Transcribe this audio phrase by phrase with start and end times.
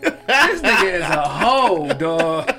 [0.00, 2.54] This nigga is a hoe, dog.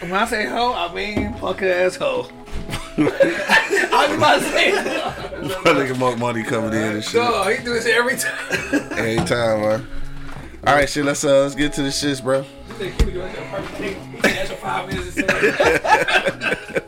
[0.00, 2.30] When I say hoe, I mean fuck ass hoe.
[2.98, 7.14] I was about to say, My nigga Monk Money coming in and shit.
[7.14, 8.98] dog, he do this every time.
[8.98, 9.86] Every time, man.
[10.66, 11.04] All right, shit.
[11.04, 12.44] Let's uh, let's get to the shits, bro.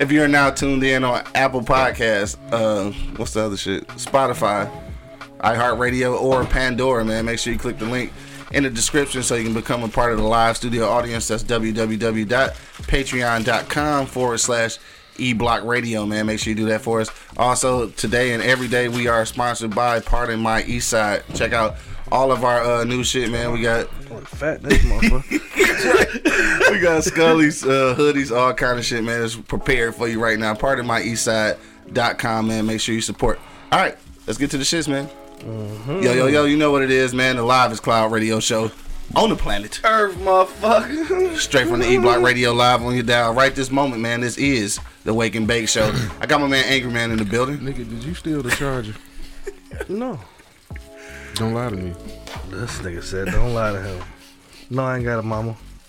[0.00, 3.86] If you're now tuned in on Apple Podcasts, uh, what's the other shit?
[3.88, 4.70] Spotify,
[5.40, 7.26] iHeartRadio, or Pandora, man.
[7.26, 8.10] Make sure you click the link
[8.52, 11.28] in the description so you can become a part of the live studio audience.
[11.28, 14.78] That's www.patreon.com forward slash
[15.16, 16.26] eBlock Radio, man.
[16.26, 17.10] Make sure you do that for us.
[17.36, 21.22] Also, today and every day, we are sponsored by Pardon My Eastside.
[21.36, 21.76] Check out
[22.10, 23.52] all of our uh, new shit, man.
[23.52, 23.88] We got
[24.26, 26.70] Fat this motherfucker.
[26.72, 29.22] we got Scully's uh, hoodies, all kind of shit, man.
[29.22, 30.54] It's prepared for you right now.
[30.54, 32.66] pardonmyeastside.com, man.
[32.66, 33.38] Make sure you support.
[33.70, 35.08] All right, let's get to the shits, man.
[35.40, 36.02] Mm-hmm.
[36.02, 37.36] Yo, yo, yo, you know what it is, man.
[37.36, 38.70] The Live is Cloud radio show
[39.16, 39.80] on the planet.
[39.84, 41.36] Earth, motherfucker.
[41.38, 43.32] Straight from the E Block Radio Live on your dial.
[43.32, 44.20] Right this moment, man.
[44.20, 45.92] This is the Wake and Bake Show.
[46.20, 47.58] I got my man Angry Man in the building.
[47.58, 48.94] Nigga, did you steal the charger?
[49.88, 50.18] No.
[51.34, 51.94] Don't lie to me.
[52.50, 54.04] This nigga said, don't lie to him.
[54.68, 55.56] No, I ain't got a mama.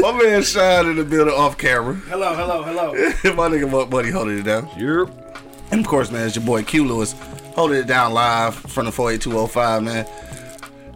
[0.00, 1.94] My man Shine in the building off camera.
[1.94, 2.92] Hello, hello, hello.
[3.34, 4.70] my nigga Monk Buddy holding it down.
[4.78, 5.36] Yep.
[5.70, 7.14] And of course, man, it's your boy Q Lewis
[7.54, 10.06] holding it down live from the 48205, man.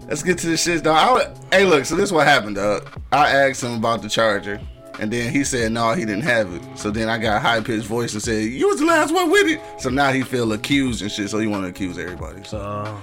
[0.09, 1.21] Let's get to the shit, dog.
[1.53, 2.89] I, hey, look, so this what happened, dog.
[3.13, 4.61] I asked him about the charger,
[5.01, 6.63] and then he said no, he didn't have it.
[6.79, 9.31] So then I got a high pitched voice and said, "You was the last one
[9.31, 11.29] with it." So now he feel accused and shit.
[11.29, 12.45] So he want to accuse everybody.
[12.45, 12.97] So, Uh,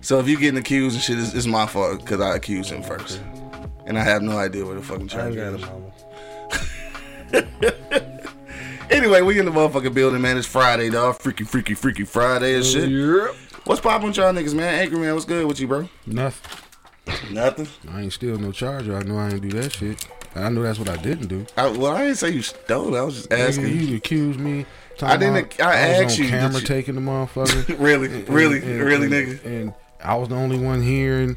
[0.00, 2.82] so if you getting accused and shit, it's, it's my fault because I accused him
[2.82, 3.20] first,
[3.86, 5.64] and I have no idea where the fucking charger is.
[8.90, 10.36] Anyway, we in the motherfucking building, man.
[10.36, 11.18] It's Friday, dog.
[11.18, 12.88] Freaky, freaky, freaky Friday and shit.
[12.90, 13.34] Yep.
[13.64, 14.74] What's poppin' with y'all niggas, man?
[14.80, 15.88] Angry man, what's good with you, bro?
[16.06, 16.60] Nothing.
[17.32, 17.68] Nothing.
[17.90, 18.96] I ain't steal no charger.
[18.96, 20.06] I know I ain't do that shit.
[20.36, 21.46] I know that's what I didn't do.
[21.56, 22.94] I, well, I didn't say you stole.
[22.94, 22.98] it.
[22.98, 23.80] I was just Nigga, asking.
[23.88, 24.66] you accused me.
[25.02, 27.78] I didn't- I was asked you, camera you- taking the motherfucker.
[27.78, 29.44] really, And- really, and- really, and- nigga.
[29.44, 31.30] And I was the only one hearing.
[31.30, 31.36] And,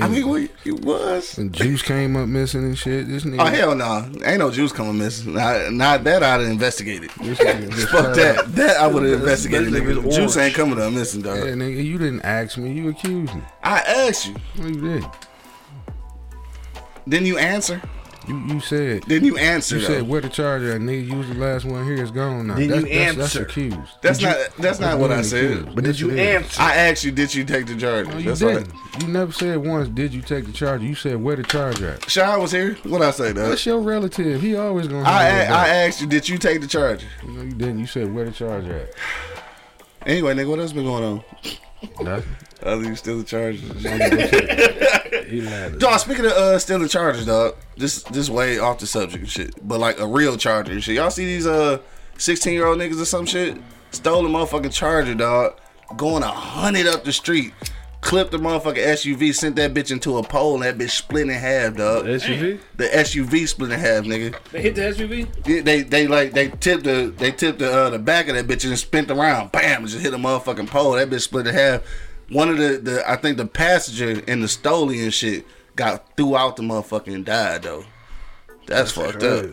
[0.00, 1.36] I mean, well, you was.
[1.38, 3.08] and juice came up missing and shit.
[3.08, 3.40] This nigga.
[3.40, 5.34] Oh hell no, ain't no juice coming missing.
[5.34, 7.10] Not, not that I'd have investigated.
[7.20, 8.54] This nigga just Fuck that.
[8.54, 9.72] That I would have investigated.
[9.72, 10.14] Nigga.
[10.14, 11.44] Juice ain't coming up missing, Yeah, dog.
[11.44, 12.72] nigga, you didn't ask me.
[12.72, 13.42] You accused me.
[13.64, 14.36] I asked you.
[14.58, 15.04] No, you did.
[17.08, 17.82] Didn't you answer?
[18.28, 19.02] You you said.
[19.06, 19.76] Didn't you answer?
[19.76, 19.86] You though?
[19.88, 20.80] said where the charger at?
[20.80, 22.00] Nigga, you was the last one here.
[22.00, 22.56] It's gone now.
[22.56, 23.42] Did that's, you that's, That's answer?
[23.42, 23.92] accused.
[24.02, 24.36] that's not.
[24.58, 25.74] That's not what I said.
[25.74, 26.60] But did you answer?
[26.60, 28.10] I asked you, did you take the charger?
[28.10, 28.72] No, you That's didn't.
[29.00, 30.84] You never said once, did you take the charger?
[30.84, 32.10] You said where the charger at?
[32.10, 32.74] Shy was here.
[32.84, 33.48] What I say, dog?
[33.48, 34.40] That's your relative.
[34.42, 37.06] He always gonna I I asked you, did you take the charger?
[37.26, 37.78] No, you didn't.
[37.78, 38.94] You said where the charger at?
[40.06, 41.24] Anyway, nigga, what else been going on?
[42.00, 42.36] Nothing.
[42.62, 43.62] Other than still the chargers.
[45.30, 45.78] He lied.
[45.78, 47.56] Dog, speaking of uh stealing chargers, dog.
[47.76, 49.66] This this way off the subject and shit.
[49.66, 50.96] But like a real charger and shit.
[50.96, 51.78] Y'all see these uh
[52.18, 53.56] 16 year old niggas or some shit?
[53.92, 55.58] Stole a motherfucking charger, dog.
[55.96, 57.52] Going a hundred up the street.
[58.02, 61.34] Clipped the motherfucking SUV, sent that bitch into a pole, and that bitch split in
[61.34, 62.06] half, dog.
[62.06, 62.58] SUV?
[62.76, 64.34] The SUV split in half, nigga.
[64.52, 65.28] They hit the SUV?
[65.46, 68.46] Yeah, They they like they tipped the they tipped the uh, the back of that
[68.46, 69.52] bitch and spent around.
[69.52, 69.86] Bam!
[69.86, 70.92] Just hit a motherfucking pole.
[70.92, 71.82] That bitch split in half.
[72.30, 75.44] One of the, the I think the passenger in the stoley and shit
[75.76, 77.84] got threw out the motherfucking and died though.
[78.66, 79.46] That's, fucked up.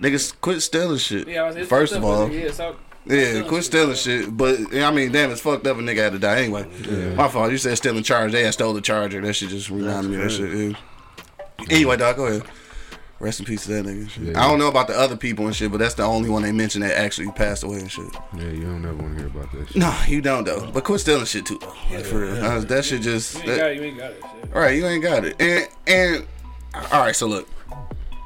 [0.00, 1.28] Niggas quit stealing shit.
[1.28, 2.74] Yeah, I was it's First of all, yeah, so,
[3.06, 4.36] yeah, quit stealing shit.
[4.36, 5.76] But I mean, damn, it's fucked up.
[5.76, 6.66] A nigga had to die anyway.
[7.14, 7.52] My fault.
[7.52, 8.32] You said stealing charge.
[8.32, 9.20] They had stole the charger.
[9.20, 10.52] That shit just reminded me of that shit.
[10.52, 10.76] Yeah.
[11.70, 12.42] Anyway, dog, go ahead.
[13.20, 14.00] Rest in peace to that nigga.
[14.02, 14.36] and shit.
[14.36, 16.52] I don't know about the other people and shit, but that's the only one they
[16.52, 18.04] mentioned that actually passed away and shit.
[18.36, 19.76] Yeah, you don't ever want to hear about that shit.
[19.76, 20.68] No, you don't though.
[20.72, 21.58] But quit stealing shit too.
[21.60, 21.72] Though.
[21.96, 23.34] Like, for real, Uh, that shit just.
[23.34, 24.20] you ain't that- got it, you ain't got it.
[24.20, 24.54] Shit.
[24.54, 25.40] all right, you ain't got it.
[25.40, 26.26] And and
[26.92, 27.48] all right, so look,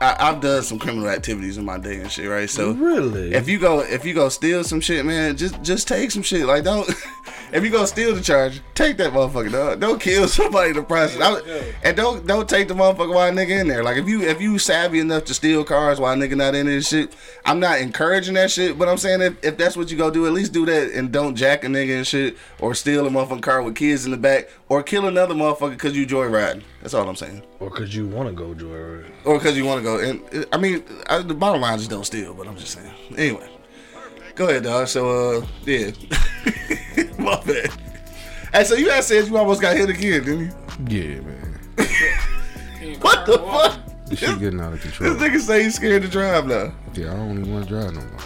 [0.01, 2.49] I, I've done some criminal activities in my day and shit, right?
[2.49, 3.35] So Really?
[3.35, 6.47] if you go if you go steal some shit, man, just just take some shit.
[6.47, 6.89] Like don't
[7.53, 9.81] if you gonna steal the charger, take that motherfucker, dog.
[9.81, 11.21] Don't kill somebody in the process.
[11.21, 13.83] I- and don't don't take the motherfucker while nigga in there.
[13.83, 16.89] Like if you if you savvy enough to steal cars while nigga not in this
[16.89, 17.13] shit,
[17.45, 18.79] I'm not encouraging that shit.
[18.79, 21.11] But I'm saying if, if that's what you go do, at least do that and
[21.11, 24.17] don't jack a nigga and shit, or steal a motherfucking car with kids in the
[24.17, 26.63] back, or kill another motherfucker because you joyriding.
[26.83, 27.43] That's all I'm saying.
[27.61, 29.11] Or cause you want to go joyride.
[29.25, 29.99] Or because you want to go.
[29.99, 32.35] And I mean, I, the bottom line is don't steal.
[32.35, 32.93] But I'm just saying.
[33.17, 33.49] Anyway,
[34.35, 34.89] go ahead, dog.
[34.89, 35.91] So uh, yeah,
[37.19, 37.71] my bad.
[38.53, 41.15] Hey, so you had said you almost got hit again, didn't you?
[41.15, 41.61] Yeah, man.
[43.01, 44.07] What the fuck?
[44.07, 45.15] This shit getting out of control.
[45.15, 46.73] This nigga say he's scared to drive now.
[46.95, 48.21] Yeah, I don't even want to drive no more.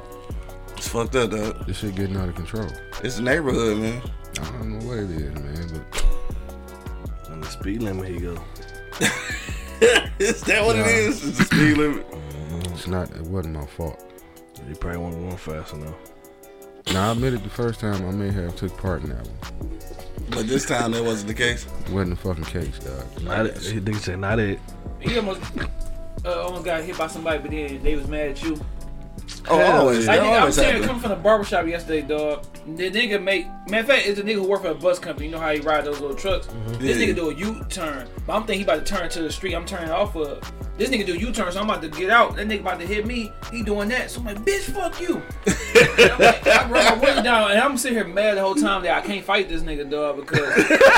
[0.77, 1.67] It's fucked up, dog.
[1.67, 2.69] This shit getting out of control.
[3.03, 4.03] It's the neighborhood, man.
[4.41, 6.22] I don't know what it is, man, but On
[7.43, 8.33] the speed limit, he go.
[10.19, 11.27] is that what it is?
[11.29, 12.07] It's the speed limit.
[12.65, 13.11] it's not.
[13.11, 14.03] It wasn't my fault.
[14.69, 15.95] You probably wasn't going fast enough.
[16.93, 17.43] Now I admit it.
[17.43, 19.79] The first time I may have took part in that one.
[20.31, 21.67] But this time that wasn't the case.
[21.87, 23.23] It wasn't the fucking case, dog.
[23.23, 23.59] Not it.
[23.59, 24.59] He nigga said not it.
[25.01, 25.43] He almost
[26.25, 28.59] uh, almost got hit by somebody, but then they was mad at you.
[29.51, 30.09] Oh, always.
[30.09, 30.87] I That think I'm always saying happen.
[30.87, 32.47] coming from the barbershop yesterday, dog.
[32.77, 35.27] The nigga make matter of fact, it's a nigga who work for a bus company.
[35.27, 36.47] You know how he ride those little trucks.
[36.47, 36.73] Mm-hmm.
[36.83, 37.07] This Yeah.
[37.09, 39.55] nigga do a U-turn, but I'm thinking he about to turn to the street.
[39.55, 40.41] I'm turning off of.
[40.79, 42.37] This nigga do a U-turn, so I'm about to get out.
[42.37, 43.31] That nigga about to hit me.
[43.51, 45.21] He doing that, so I'm like, bitch, fuck you.
[45.47, 48.83] I'm like, I run my window down, and I'm sitting here mad the whole time
[48.85, 50.41] that I can't fight this nigga, dog, because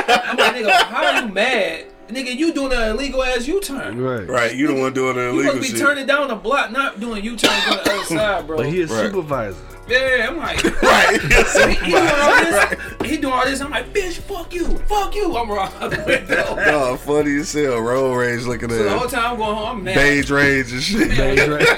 [0.06, 1.86] I'm like, nigga, how are you mad?
[2.08, 4.00] Nigga, you doing an illegal ass U-turn.
[4.00, 4.28] Right.
[4.28, 5.86] Right, you the one doing the You illegal You supposed to be shit.
[5.86, 8.56] turning down the block, not doing U-turns on the other side, bro.
[8.58, 9.06] But he a Right.
[9.06, 9.58] supervisor.
[9.88, 11.20] Yeah, I'm like, Right.
[11.20, 11.28] he,
[11.84, 12.76] he doing all this.
[13.10, 13.60] He doing all this.
[13.60, 15.36] I'm like, bitch, fuck you, fuck you.
[15.36, 16.44] I'm wrong out the window.
[16.48, 17.80] Oh, funny as hell.
[17.80, 18.76] Road rage looking at.
[18.78, 19.94] So the whole time I'm going home, I'm mad.
[19.94, 21.08] beige rage and shit.
[21.10, 21.68] Beige rage.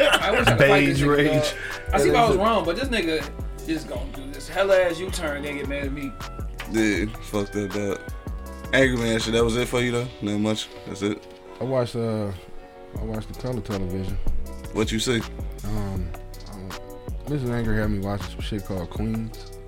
[0.00, 1.30] I wish I could fight this Beige rage.
[1.32, 1.44] dog.
[1.92, 3.28] I see if I was wrong, but this nigga
[3.66, 5.42] just gonna do this hell ass U-turn.
[5.42, 6.12] Then get mad at me.
[6.70, 8.00] Yeah, fucked that up that.
[8.72, 9.32] Angry man shit.
[9.32, 10.08] That was it for you though.
[10.22, 10.68] Not much.
[10.86, 11.22] That's it.
[11.60, 11.96] I watched.
[11.96, 12.30] Uh,
[12.98, 14.16] I watched the color television.
[14.72, 15.20] What you see?
[15.64, 16.08] Um,
[16.52, 16.70] um,
[17.26, 17.50] Mrs.
[17.50, 19.59] Anger had me watching some shit called Queens.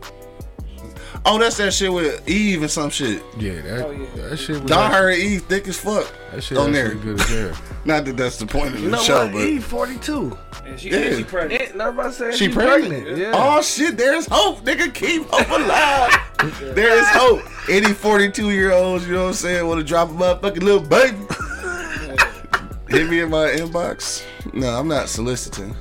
[1.24, 3.22] Oh, that's that shit with Eve and some shit.
[3.38, 4.28] Yeah, that Oh, yeah.
[4.28, 4.70] that shit was.
[4.70, 6.12] Don actually- heard Eve thick as fuck.
[6.32, 6.94] That shit on there.
[6.94, 7.52] good as hell.
[7.84, 9.32] Not that that's the point of the You know show, what?
[9.32, 10.38] but He 42.
[10.64, 10.96] And she, Yeah.
[10.98, 11.62] and she pregnant.
[11.62, 13.16] Eh, Everybody said she she pregnant.
[13.18, 13.32] Yeah.
[13.34, 14.92] Oh shit, there's hope, nigga.
[14.94, 16.12] Keep hope alive.
[16.74, 17.42] there is hope.
[17.68, 20.80] Any 42 year olds, you know what I'm saying, want to drop a motherfucking little
[20.80, 21.16] baby.
[22.88, 24.24] Hit me in my inbox.
[24.52, 25.74] No, I'm not soliciting.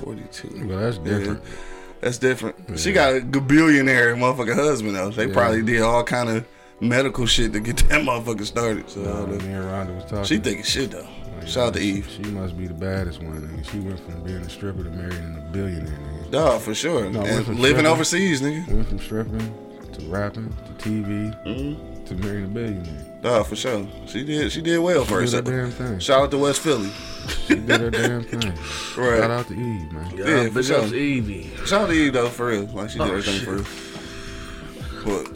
[0.00, 0.66] 42.
[0.68, 1.42] Well, that's different.
[1.42, 1.50] Yeah,
[2.00, 2.78] that's different.
[2.78, 5.10] She got a billionaire motherfucking husband though.
[5.10, 5.32] They Yeah.
[5.34, 6.46] probably did all kind of
[6.80, 8.88] medical shit to get that motherfucker started.
[8.88, 9.38] So I don't know.
[9.46, 10.24] me and Rhonda was talking.
[10.24, 11.06] she thinking shit though.
[11.38, 12.08] Like, Shout out to Eve.
[12.08, 13.40] She must be the baddest one.
[13.40, 13.70] Nigga.
[13.70, 15.98] She went from being a stripper to marrying a billionaire.
[15.98, 16.30] Nigga.
[16.30, 17.08] Dog, for sure.
[17.10, 18.66] No, and living overseas, nigga.
[18.68, 19.54] Went from stripping
[19.92, 22.04] to rapping to TV Mm-hmm.
[22.04, 23.07] to marrying a billionaire.
[23.20, 23.86] Dog, for sure.
[24.06, 24.52] She did.
[24.52, 25.46] She did well for She did herself.
[25.48, 25.98] her damn thing.
[25.98, 26.90] Shout out to West Philly.
[27.46, 28.52] She did her damn thing.
[28.96, 29.18] Right.
[29.18, 30.12] Shout out to Eve, man.
[30.16, 30.80] Yeah, Yeah, big for sure.
[30.82, 31.50] ups Evie.
[31.66, 32.66] Shout out to Eve though, for real.
[32.66, 33.44] Like she did Oh, everything shit.
[33.44, 33.64] for real.
[35.18, 35.32] What?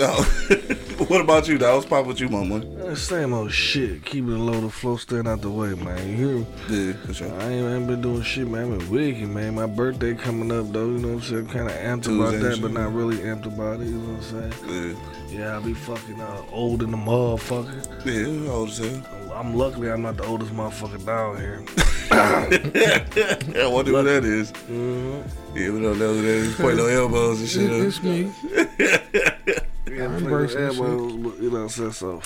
[0.00, 0.86] Oh.
[1.08, 1.76] what about you, dog?
[1.76, 2.56] What's pop with you, mama?
[2.56, 4.04] Uh, Same old shit.
[4.04, 6.08] Keep it low, the flow staying out the way, man.
[6.10, 6.46] You hear me?
[6.68, 7.40] Yeah, for sure.
[7.40, 8.74] I ain't, I ain't been doing shit, man.
[8.74, 9.54] I've been wicked, man.
[9.54, 10.86] My birthday coming up, though.
[10.86, 11.46] You know what I'm saying?
[11.46, 13.86] Kind of amped about that, but not really amped about it.
[13.86, 14.94] You know what I'm saying?
[15.30, 15.40] Yeah.
[15.40, 18.04] Yeah, I be fucking uh, old in the motherfucker.
[18.04, 19.32] Yeah, old as hell.
[19.32, 21.64] I'm luckily I'm not the oldest motherfucker down here.
[22.10, 24.50] Yeah, I wonder who that is.
[24.50, 25.56] Mm-hmm.
[25.56, 26.54] Yeah, we don't know who that is.
[26.56, 27.70] Point no elbows and shit.
[27.70, 29.62] it's me.
[30.00, 31.92] Yeah, I'm I'm embracing this you know what I'm saying?
[31.92, 32.22] So,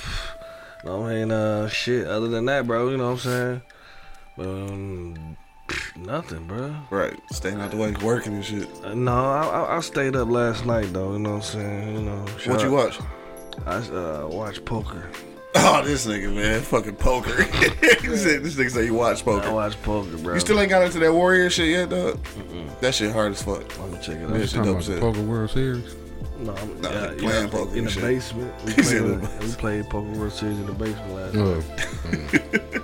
[0.84, 2.06] I mean, uh, shit.
[2.06, 3.62] Other than that, bro, you know what I'm saying?
[4.38, 5.36] Um,
[5.96, 6.74] nothing, bro.
[6.90, 8.68] Right, staying out the way, working and shit.
[8.84, 11.12] Uh, no, I, I, I stayed up last night though.
[11.14, 11.94] You know what I'm saying?
[11.96, 12.98] You know, What you watch?
[13.66, 15.10] I uh, watched poker.
[15.56, 17.30] Oh, this nigga, man, fucking poker.
[17.44, 19.38] said, this nigga say you watch poker.
[19.38, 19.54] I poker.
[19.54, 20.34] watched poker, bro.
[20.34, 22.18] You still ain't got into that warrior shit yet, dog?
[22.80, 23.62] That shit hard as fuck.
[23.78, 24.40] I'm gonna check it Yeah, out.
[24.40, 25.00] shit Talking dope about the.
[25.00, 25.94] Poker World Series.
[26.44, 28.02] No, I'm, Nah, yeah, playing yeah, poker in the shit.
[28.02, 28.52] basement.
[28.64, 31.62] We played, we played poker World Series in the basement last night.
[32.10, 32.80] Mm.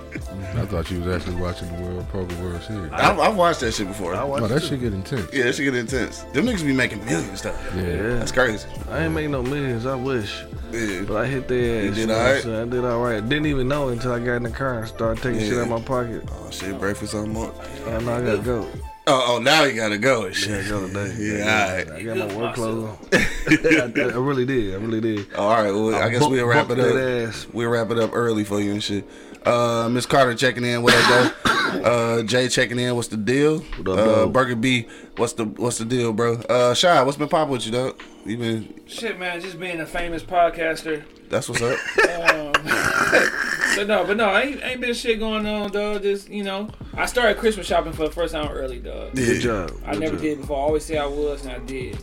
[0.61, 2.91] I thought you was actually watching the World Poker World Series.
[2.93, 4.13] I've, I've watched that shit before.
[4.13, 4.67] I watched Oh, that it.
[4.67, 5.33] shit get intense.
[5.33, 6.19] Yeah, that shit get intense.
[6.33, 7.55] Them niggas be making millions, though.
[7.75, 7.81] Yeah.
[7.83, 8.67] Yeah, That's crazy.
[8.89, 9.85] I ain't make no millions.
[9.85, 11.01] I wish, Yeah.
[11.07, 11.95] but I hit their You ass.
[11.95, 12.43] did know what I'm alright?
[12.43, 12.55] saying?
[12.55, 13.27] I did all right.
[13.29, 15.61] Didn't even know until I got in the car and started taking shit Yeah.
[15.63, 16.29] out my pocket.
[16.31, 17.51] Oh shit, breakfast on more.
[17.87, 18.67] Oh, no, I gotta go.
[19.07, 20.65] Oh, oh, now you gotta go and Yeah, shit.
[20.65, 21.15] I go today.
[21.39, 21.89] Yeah, alright.
[21.91, 22.97] I got my work clothes on.
[23.13, 24.75] I, I really did.
[24.75, 25.33] I really did.
[25.33, 26.93] All right, well, I, guess we'll wrap it up.
[26.93, 27.47] that ass.
[27.51, 29.09] We'll wrap it up early for you and shit.
[29.45, 30.81] Uh, Miss Carter checking in.
[30.83, 31.51] What up, though?
[31.81, 32.95] Uh, Jay checking in.
[32.95, 33.59] What's the deal?
[33.59, 34.33] What up, uh, dog?
[34.33, 34.87] Burger B.
[35.17, 36.35] What's the What's the deal, bro?
[36.35, 37.01] Uh, Shy.
[37.01, 38.01] What's been popping with you, dog?
[38.25, 38.81] You been?
[38.87, 41.03] Shit, man, just being a famous podcaster.
[41.29, 41.77] That's what's up.
[42.21, 42.51] Um,
[43.75, 46.03] but no, but no, ain't ain't been shit going on, dog.
[46.03, 49.17] Just you know, I started Christmas shopping for the first time early, dog.
[49.17, 49.25] Yeah.
[49.25, 49.71] Good job.
[49.85, 50.21] I Good never job.
[50.21, 50.57] did before.
[50.57, 51.95] I always say I was, and I did.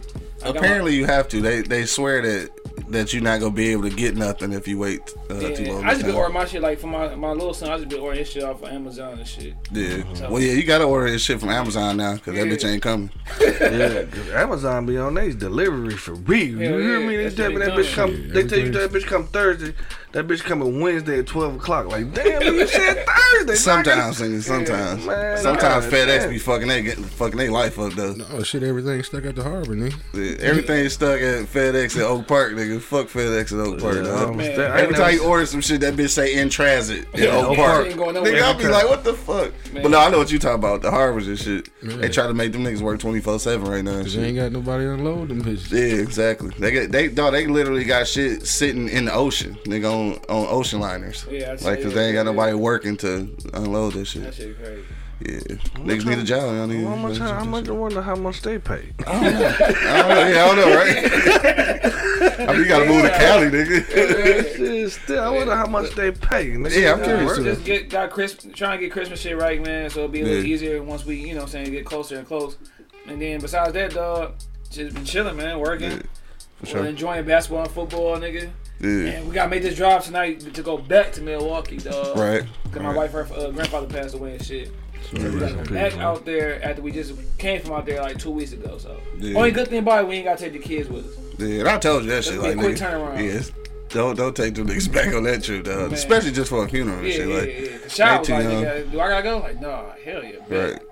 [0.43, 1.41] I got my- Apparently, you have to.
[1.41, 2.51] They They swear that
[2.91, 5.85] that you're not gonna be able to get nothing if you wait uh, too long.
[5.85, 7.71] I just been ordering my shit like for my, my little son.
[7.71, 9.55] I just been ordering his shit off of Amazon and shit.
[9.73, 10.03] Yeah.
[10.29, 13.11] Well, yeah, you gotta order this shit from Amazon now because that bitch ain't coming.
[13.59, 16.49] Yeah, 'cause Amazon be on these delivery for real.
[16.49, 17.17] You hear yeah, me?
[17.17, 18.11] They tell me that they bitch come.
[18.11, 19.75] Yeah, They tell you that bitch come Thursday.
[20.13, 21.87] That bitch coming Wednesday at twelve o'clock.
[21.89, 23.55] Like damn, you said Thursday.
[23.57, 26.31] Sometimes, nigga, sometimes, man, sometimes nah, FedEx man.
[26.31, 28.15] be fucking they getting fucking they life up though.
[28.33, 29.95] Oh shit, everything stuck at the harbor, nigga.
[30.15, 32.81] Yeah, Everything stuck at FedEx at Oak Park, nigga.
[32.81, 33.97] Fuck FedEx at Oak Park.
[33.97, 36.49] Yeah, Man, sta- I ain't Every time you order some shit, that bitch say in
[36.49, 37.73] transit in Yeah, Oak Oak Park.
[37.73, 38.33] Park ain't going nowhere.
[38.33, 39.53] Nigga, I'll be like, what the fuck?
[39.73, 39.83] Man.
[39.83, 40.81] But no, I know what you talking about.
[40.81, 41.69] The harbors and shit.
[41.83, 41.97] Yeah.
[41.97, 43.93] They try to make them niggas work twenty four seven right now.
[43.97, 45.71] And Cause they ain't got nobody to unload them bitches.
[45.71, 46.51] Yeah, exactly.
[46.59, 47.33] They get they dog.
[47.33, 51.27] They literally got shit sitting in the ocean, nigga, on on ocean liners.
[51.31, 54.35] Yeah, I like, cause they ain't got nobody working to unload that That shit.
[54.35, 54.83] shit crazy.
[55.21, 55.39] Yeah,
[55.83, 56.55] niggas need a job.
[56.55, 56.85] Y'all need.
[56.85, 57.19] How much?
[57.19, 57.69] How much?
[57.69, 58.93] I wonder how much they pay.
[59.07, 59.41] I don't know.
[60.29, 62.49] Yeah, I don't know, right?
[62.49, 64.57] I mean, you gotta move to Cali, nigga.
[64.57, 66.51] Shit, Still, I wonder how much they pay.
[66.51, 66.81] Nigga.
[66.83, 67.37] Yeah, I'm curious work.
[67.39, 67.45] too.
[67.45, 69.91] Just get got Christmas, trying to get Christmas shit right, man.
[69.91, 70.55] So it'll be a little Yeah.
[70.55, 72.57] easier once we, you know, what I'm saying get closer and close.
[73.09, 74.35] And then besides that, dog,
[74.71, 76.03] just been chilling, man, working, Yeah,
[76.61, 76.85] for sure.
[76.87, 78.51] enjoying basketball and football, nigga.
[78.81, 82.17] Yeah, And we gotta make this drive tonight to go back to Milwaukee, dog.
[82.17, 82.45] right.
[82.71, 84.71] Cause my wife, her uh, grandfather passed away and shit.
[85.11, 88.19] So We gotta go back out there after we just came from out there like
[88.19, 88.79] two weeks ago.
[88.79, 89.37] So Yeah.
[89.37, 91.15] only good thing about it, we ain't gotta take the kids with us.
[91.39, 92.39] Yeah, and I told you that shit.
[92.41, 93.23] Like, quick nigga, turnaround.
[93.25, 93.51] Yes.
[93.91, 95.77] Don't don't take them niggas back on that trip, dog.
[95.79, 95.93] Man.
[95.95, 97.29] Especially just for a funeral and Yeah, shit.
[97.29, 97.79] yeah, like, yeah.
[97.85, 99.39] Was they like, nigga, do I gotta go?
[99.39, 100.39] Like, nah, hell yeah.
[100.49, 100.83] bet.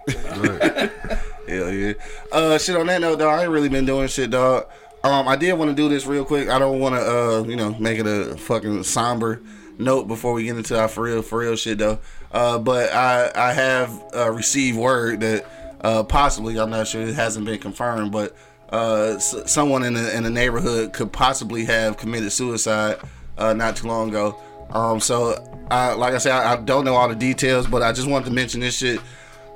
[0.40, 0.90] Right.
[1.48, 1.92] Hell yeah.
[2.32, 2.74] Uh, shit.
[2.76, 4.66] On that note, dog, I ain't really been doing shit, dog.
[5.06, 6.48] Um, I did want to do this real quick.
[6.48, 9.40] I don't want to, uh, you know, make it a fucking somber
[9.78, 12.00] note before we get into our for real, for real shit, though.
[12.32, 15.46] Uh, but I, I have uh, received word that
[15.82, 18.34] uh, possibly, I'm not sure, it hasn't been confirmed, but
[18.72, 22.98] uh, s- someone in the in the neighborhood could possibly have committed suicide
[23.38, 24.36] uh, not too long ago.
[24.70, 25.36] Um, so,
[25.70, 28.24] I, like I said, I, I don't know all the details, but I just wanted
[28.24, 29.00] to mention this shit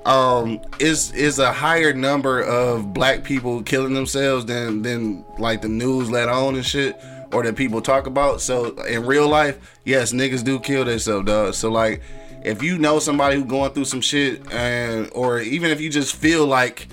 [0.07, 5.69] um is is a higher number of black people killing themselves than than like the
[5.69, 6.97] news let on and shit
[7.33, 11.55] or that people talk about so in real life yes niggas do kill themselves dog
[11.55, 12.01] so like
[12.43, 16.17] if you know somebody who going through some shit and or even if you just
[16.17, 16.89] feel like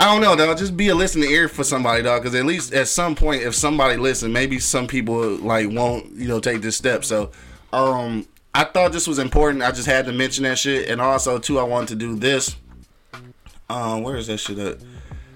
[0.00, 0.56] I don't know, dog.
[0.56, 2.22] Just be a listening ear for somebody, dog.
[2.22, 6.28] Because at least at some point, if somebody listen, maybe some people like won't, you
[6.28, 7.04] know, take this step.
[7.04, 7.32] So,
[7.72, 8.24] um,
[8.54, 9.62] I thought this was important.
[9.62, 12.56] I just had to mention that shit, and also too, I wanted to do this.
[13.70, 14.78] Um, where is that shit at?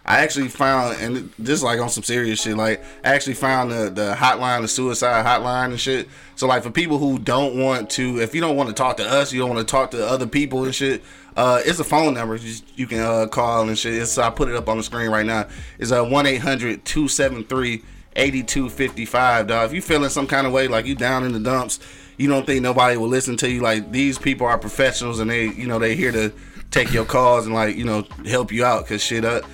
[0.05, 2.57] I actually found, and this is like on some serious shit.
[2.57, 6.09] Like, I actually found the the hotline, the suicide hotline and shit.
[6.35, 9.09] So, like, for people who don't want to, if you don't want to talk to
[9.09, 11.03] us, you don't want to talk to other people and shit.
[11.37, 13.95] Uh, it's a phone number you, you can uh, call and shit.
[13.95, 15.47] It's, I put it up on the screen right now.
[15.79, 17.83] It's 1 800 273
[18.15, 19.67] 8255, dog.
[19.67, 21.79] If you feeling some kind of way, like you down in the dumps,
[22.19, 23.61] you don't think nobody will listen to you.
[23.61, 26.33] Like these people are professionals and they, you know, they here to
[26.71, 28.87] take your calls and like, you know, help you out.
[28.87, 29.45] Cause shit, up.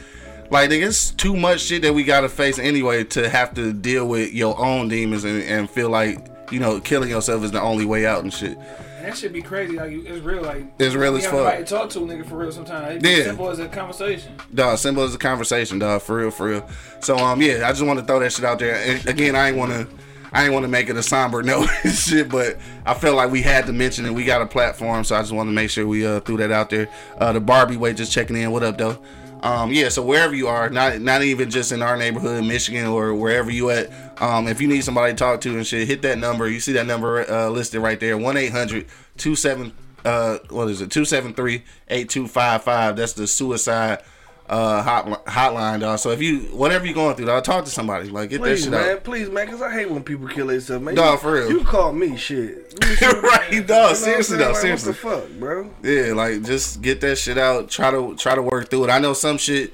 [0.51, 4.33] like it's too much shit that we gotta face anyway to have to deal with
[4.33, 8.07] your own demons and, and feel like, you know, killing yourself is the only way
[8.07, 8.59] out and shit.
[9.03, 9.77] That should be crazy.
[9.77, 10.43] Like it's real.
[10.43, 11.57] Like It's real you as fuck.
[11.59, 12.53] to talk to, a nigga, for real.
[12.53, 13.25] Sometimes it's Yeah.
[13.25, 14.33] simple as a conversation.
[14.53, 16.03] Dog, simple as a conversation, dog.
[16.03, 16.69] For real, for real.
[17.01, 18.75] So um, yeah, I just want to throw that shit out there.
[18.75, 19.87] And again, I ain't want to,
[20.33, 23.31] I ain't want to make it a somber note and shit, but I felt like
[23.31, 24.13] we had to mention it.
[24.13, 26.51] We got a platform, so I just want to make sure we uh threw that
[26.51, 26.89] out there.
[27.19, 28.51] Uh, the Barbie way just checking in.
[28.51, 28.99] What up, though?
[29.43, 29.89] Um, yeah.
[29.89, 33.71] So wherever you are, not not even just in our neighborhood, Michigan, or wherever you
[33.71, 33.91] at.
[34.21, 36.49] Um, if you need somebody to talk to and shit, hit that number.
[36.49, 38.19] You see that number uh, listed right there.
[38.19, 39.73] One 27
[40.05, 44.01] uh what is it 273-8255 that's the suicide
[44.49, 48.09] uh hot, hotline dog so if you whatever you're going through dog talk to somebody
[48.09, 48.97] like get Please, that shit man.
[48.97, 49.45] out Please, man.
[49.47, 50.95] Because I hate when people kill themselves, man.
[50.95, 51.51] Dog, You- for real.
[51.51, 52.65] You call me shit.
[53.03, 55.71] Right dog seriously though Like, seriously What the fuck, bro?
[55.83, 58.99] yeah like just get that shit out try to try to work through it i
[58.99, 59.73] know some shit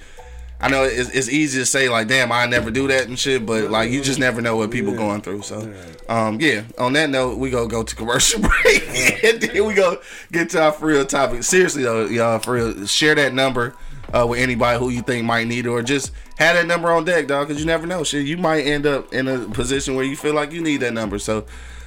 [0.61, 3.45] I know it's, it's easy to say like, damn, I never do that and shit,
[3.45, 5.43] but like you just never know what people going through.
[5.43, 5.71] So,
[6.09, 6.63] um, yeah.
[6.79, 8.89] On that note, we gonna go to commercial break,
[9.25, 10.01] and then we go
[10.33, 11.43] get to our for real topic.
[11.43, 13.75] Seriously though, y'all, for real, share that number
[14.13, 17.05] uh, with anybody who you think might need it, or just have that number on
[17.05, 18.05] deck, dog, because you never know.
[18.05, 20.93] Shit, you might end up in a position where you feel like you need that
[20.93, 21.19] number.
[21.19, 21.47] So,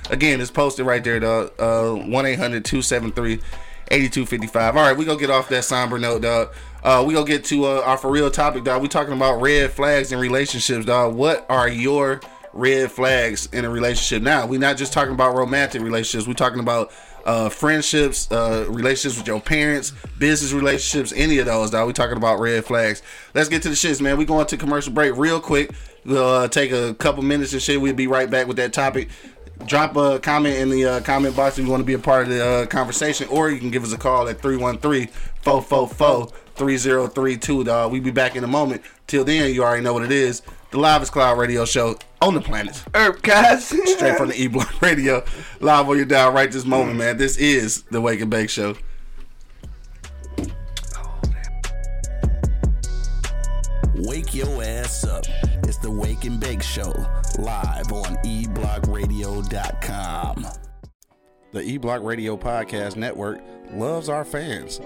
[0.10, 1.54] again, it's posted right there, dog.
[1.60, 3.40] Uh, one 273
[3.90, 4.76] 8255.
[4.76, 6.54] All right, we gonna get off that somber note, dog.
[6.84, 8.82] Uh, we gonna get to uh, our for real topic, dog.
[8.82, 11.16] We talking about red flags in relationships, dog.
[11.16, 12.22] What are your
[12.54, 14.24] red flags in a relationship?
[14.24, 16.28] Now, we not just talking about romantic relationships.
[16.28, 16.92] We talking about
[17.28, 21.86] uh, friendships, uh, relationships with your parents, business relationships, any of those, dog.
[21.86, 23.04] We talking about red flags.
[23.34, 24.18] Let's get to the shits, man.
[24.18, 25.72] We going to commercial break real quick.
[26.06, 27.82] We'll uh, take a couple minutes and shit.
[27.82, 29.10] We'll be right back with that topic.
[29.66, 32.24] Drop a comment in the uh, comment box if you want to be a part
[32.24, 35.08] of the uh, conversation, or you can give us a call at 313
[35.42, 37.92] 444 3032, dog.
[37.92, 38.84] We'll be back in a moment.
[39.06, 40.42] Till then, you already know what it is.
[40.72, 42.84] The Livest Cloud Radio Show on the planet.
[42.94, 43.66] Herb guys.
[43.66, 45.24] Straight from the E Block Radio.
[45.60, 47.00] Live on your dial right this moment, mm.
[47.00, 47.18] man.
[47.18, 48.76] This is the Wake and Bake Show.
[53.96, 55.26] Wake your ass up.
[55.64, 56.94] It's the Wake and Bake Show,
[57.40, 60.48] live on eblockradio.com.
[61.52, 64.80] The E Block Radio Podcast Network loves our fans,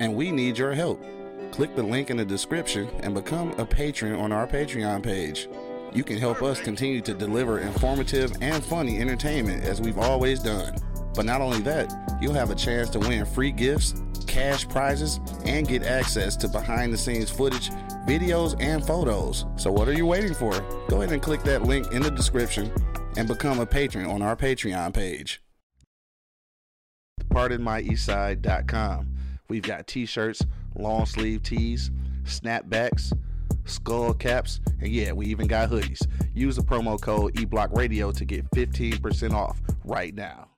[0.00, 1.02] and we need your help.
[1.50, 5.48] Click the link in the description and become a patron on our Patreon page.
[5.94, 10.76] You can help us continue to deliver informative and funny entertainment as we've always done.
[11.14, 13.94] But not only that, you'll have a chance to win free gifts,
[14.26, 17.70] cash prizes, and get access to behind the scenes footage,
[18.06, 19.46] videos, and photos.
[19.56, 20.52] So, what are you waiting for?
[20.88, 22.72] Go ahead and click that link in the description
[23.16, 25.42] and become a patron on our Patreon page
[27.28, 29.14] pardonmyeastside.com.
[29.48, 31.90] We've got t-shirts, long sleeve tees,
[32.24, 33.12] snapbacks,
[33.68, 36.04] skull caps, and yeah, we even got hoodies.
[36.34, 40.48] Use the promo code eBlockRadio to get 15% off right now.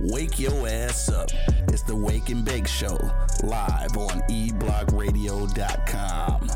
[0.00, 1.28] Wake your ass up.
[1.68, 2.98] It's the Wake and Bake Show,
[3.44, 6.50] live on eblockradio.com.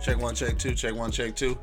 [0.00, 1.58] Check one, check two, check one, check two.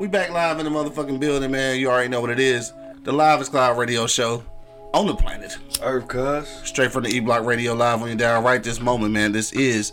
[0.00, 1.78] We back live in the motherfucking building, man.
[1.78, 2.72] You already know what it is.
[3.02, 4.42] The Livest Cloud Radio Show
[4.94, 5.58] on the planet.
[5.82, 6.48] Earth, cuz.
[6.64, 9.32] Straight from the E Block Radio Live on your dial right this moment, man.
[9.32, 9.92] This is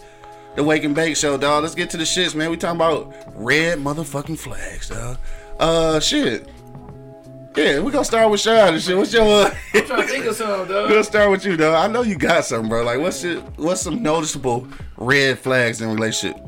[0.55, 1.63] the Wake and Bake Show, dog.
[1.63, 2.49] Let's get to the shits, man.
[2.49, 5.17] We talking about red motherfucking flags, dog.
[5.59, 6.47] Uh, shit.
[7.57, 8.95] Yeah, we gonna start with Sean and shit.
[8.95, 9.23] What's your?
[9.23, 10.89] Uh, I'm trying to think of something, we dog.
[10.89, 11.75] gonna start with you, dog.
[11.75, 12.81] I know you got something, bro.
[12.83, 13.43] Like, what's it?
[13.57, 16.39] What's some noticeable red flags in relationship?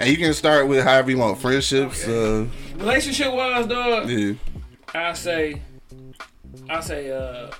[0.00, 1.38] And you can start with however you want.
[1.38, 2.08] Friendships.
[2.08, 4.08] Uh, Relationship wise, dog.
[4.08, 4.32] yeah.
[4.94, 5.60] I say,
[6.70, 7.50] I say, uh,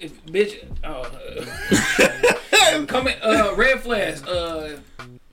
[0.00, 1.02] if bitch, oh,
[2.82, 4.80] uh, coming, uh, red flags, uh,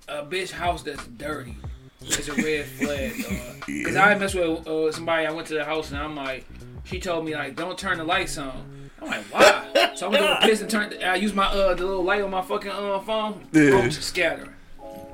[0.09, 1.55] a bitch house that's dirty.
[2.01, 3.85] It's a red flag, dog.
[3.85, 5.25] Cause I mess with uh, somebody.
[5.25, 6.45] I went to the house and I'm like,
[6.83, 8.89] she told me like, don't turn the lights on.
[9.01, 9.91] I'm like, why?
[9.95, 10.93] so I'm gonna piss and turn.
[11.01, 13.47] I use my uh the little light on my fucking uh phone.
[13.53, 13.71] Yeah.
[13.71, 14.54] Boom, scatter.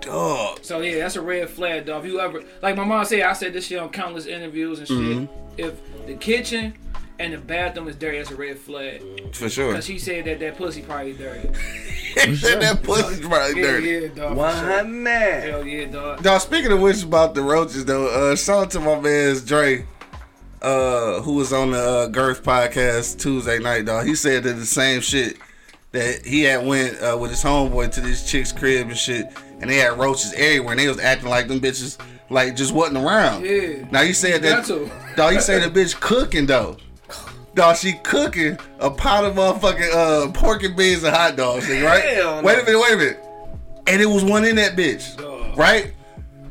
[0.01, 0.59] Dog.
[0.63, 2.03] So yeah, that's a red flag, dog.
[2.05, 4.87] If you ever, like my mom said, I said this shit on countless interviews and
[4.87, 4.97] shit.
[4.97, 5.33] Mm-hmm.
[5.57, 6.73] If the kitchen
[7.19, 9.03] and the bathroom is dirty, that's a red flag.
[9.35, 9.73] For sure.
[9.75, 11.53] Cause she said that that pussy probably dirty.
[12.35, 13.87] said that pussy probably Yeah, dirty.
[13.89, 14.29] yeah, dog.
[14.29, 14.71] for One sure.
[14.71, 15.09] hundred.
[15.49, 16.23] Hell yeah, dog.
[16.25, 19.85] Now speaking of which about the roaches though, uh shout out to my man's Dre,
[20.61, 24.05] uh, who was on the uh, Girth podcast Tuesday night, dog.
[24.07, 25.37] He said that the same shit
[25.91, 29.25] that he had went uh, with his homeboy to this chick's crib and shit,
[29.61, 31.97] and they had roaches everywhere, and they was acting like them bitches
[32.29, 33.45] like just wasn't around.
[33.45, 33.85] Yeah.
[33.91, 34.67] Now you said that
[35.15, 36.77] dog, he said the bitch cooking though.
[37.53, 41.85] Dog, she cooking a pot of motherfucking uh, pork and beans and hot dogs, nigga,
[41.85, 42.03] right?
[42.03, 42.47] Hell no.
[42.47, 43.19] Wait a minute, wait a minute.
[43.87, 45.57] And it was one in that bitch, Dog.
[45.57, 45.93] right?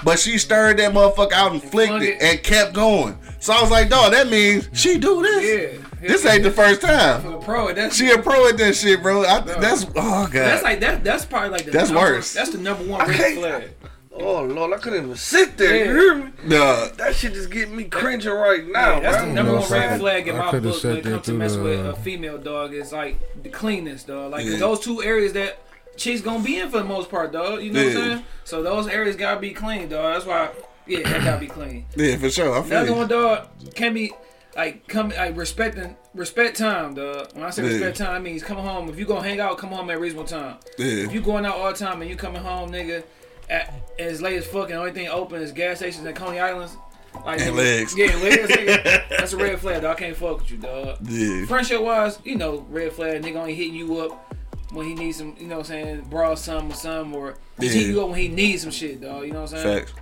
[0.04, 2.22] But she stirred that motherfucker out and flicked it it.
[2.22, 3.18] and kept going.
[3.38, 5.80] So I was like, dog, that means she do this.
[5.80, 5.86] Yeah.
[6.00, 7.22] This ain't the first For time.
[7.32, 9.22] the pro, that's She a pro at that shit, bro.
[9.24, 9.90] I, that's oh
[10.26, 10.32] god.
[10.32, 11.04] that's like that.
[11.04, 12.32] That's probably like the That's number, worse.
[12.32, 13.70] That's the number one red can't- flag.
[14.12, 15.74] Oh lord, I couldn't even sit there.
[15.76, 15.84] Yeah.
[15.84, 16.32] You hear me?
[16.44, 19.26] Nah, That shit just getting me cringing right now, Yeah, that's bro.
[19.26, 21.26] the number know, one so red flag in I my could've book when it comes
[21.26, 22.74] to mess the- with a female dog.
[22.74, 24.32] Is like the cleanness, dog.
[24.32, 24.56] Like Yeah.
[24.58, 25.58] those two areas that
[25.96, 27.62] she's gonna be in for the most part, dog.
[27.62, 28.24] You know what I'm saying?
[28.44, 30.12] So those areas gotta be clean, dog.
[30.14, 30.50] That's why,
[30.86, 31.86] yeah, that gotta be clean.
[31.96, 32.50] yeah, for sure.
[32.58, 32.94] I feel Another you.
[32.96, 34.12] one, dog, can be
[34.56, 37.28] like come like respect and respect time, dog.
[37.34, 37.68] When I say Yeah.
[37.70, 38.88] respect time, I means come home.
[38.88, 40.56] If you gonna hang out, come home at a reasonable time.
[40.78, 41.04] Yeah.
[41.04, 43.04] If you going out all the time and you coming home, nigga,
[43.48, 46.38] at as late as fuck and the only thing open is gas stations and Coney
[46.40, 46.76] Islands.
[47.24, 47.94] Like, And nigga, legs.
[47.98, 48.48] Yeah, legs.
[48.50, 49.08] nigga.
[49.18, 49.96] That's a red flag, dog.
[49.96, 50.98] I can't fuck with you, dog.
[51.08, 51.44] Yeah.
[51.46, 53.22] Friendship wise, you know, red flag.
[53.22, 54.32] Nigga only hitting you up
[54.72, 57.70] when he needs some, you know what I'm saying, borrow some or some, or Yeah.
[57.72, 59.26] you up when he needs some shit, dog.
[59.26, 59.86] You know what I'm saying?
[59.86, 59.92] Facts.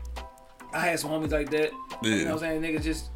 [0.75, 1.71] I had some homies like that.
[2.03, 2.11] Yeah.
[2.15, 2.63] You know what I'm saying?
[2.63, 3.07] Nigga just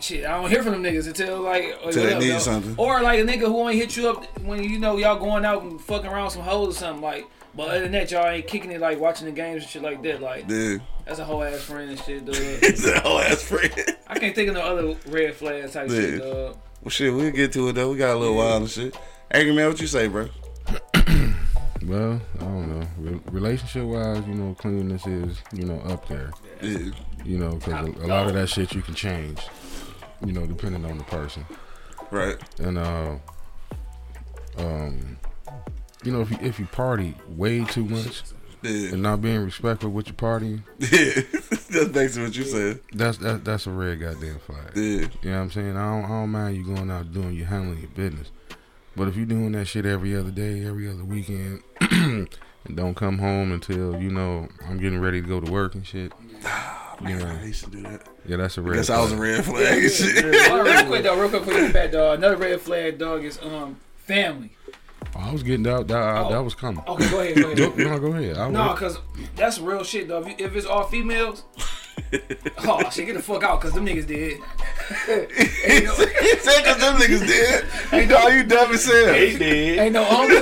[0.00, 2.38] shit, I don't hear from them niggas until like uh, or, they need though.
[2.38, 2.74] something.
[2.78, 5.62] Or like a nigga who only hit you up when you know y'all going out
[5.62, 7.26] and fucking around some hoes or something like.
[7.56, 10.02] But other than that, y'all ain't kicking it like watching the games and shit like
[10.02, 10.20] that.
[10.20, 12.34] Like Dude, that's a whole ass friend and shit, dog.
[12.38, 13.72] it's a whole ass friend.
[14.08, 15.96] I can't think of no other red flag type Yeah.
[15.96, 16.58] shit, dog.
[16.82, 17.90] Well, shit, we'll get to it though.
[17.92, 18.96] We got a little while and shit.
[19.30, 20.28] Angry man, what you say, bro?
[21.86, 22.86] Well, I don't know.
[22.98, 26.30] Re- relationship wise, you know, cleanliness is, you know, up there.
[26.62, 26.78] Yeah,
[27.26, 29.38] You know, because a, a lot of that shit you can change.
[30.24, 31.44] You know, depending on the person.
[32.10, 32.36] right.
[32.58, 33.16] And uh,
[34.58, 35.18] um,
[36.02, 38.22] you know, if you if you party way too much
[38.62, 40.88] Yeah, and not being respectful with your party, yeah.
[41.70, 42.80] That's basically what you said.
[42.92, 44.70] that's that, that's a red goddamn flag.
[44.76, 45.76] Yeah, You know what I'm saying?
[45.76, 48.30] I don't, I don't mind you going out doing your handling your business.
[48.96, 52.28] But if you're doing that shit every other day, every other weekend, and
[52.76, 56.12] don't come home until, you know, I'm getting ready to go to work and shit.
[57.02, 58.02] You know, I used to do that.
[58.26, 60.24] yeah, that's a red Guess I was a red flag and shit.
[60.50, 62.18] Hold real quick though, real quick for you back dog.
[62.18, 64.50] Another red flag dog is um family.
[65.16, 66.30] I was getting that, that, Oh.
[66.30, 66.82] that was coming.
[66.88, 67.78] Okay, go ahead, go ahead.
[67.78, 68.36] No, go ahead.
[68.36, 68.98] I, No, cause
[69.36, 70.24] that's real shit though.
[70.26, 71.44] If, if it's all females,
[72.66, 74.38] oh shit, get the fuck out, cause them niggas did.
[75.08, 77.64] ain't, no, He said cause them niggas did.
[77.92, 79.08] You know, you dumb as hell.
[79.14, 80.36] ain't no uncle,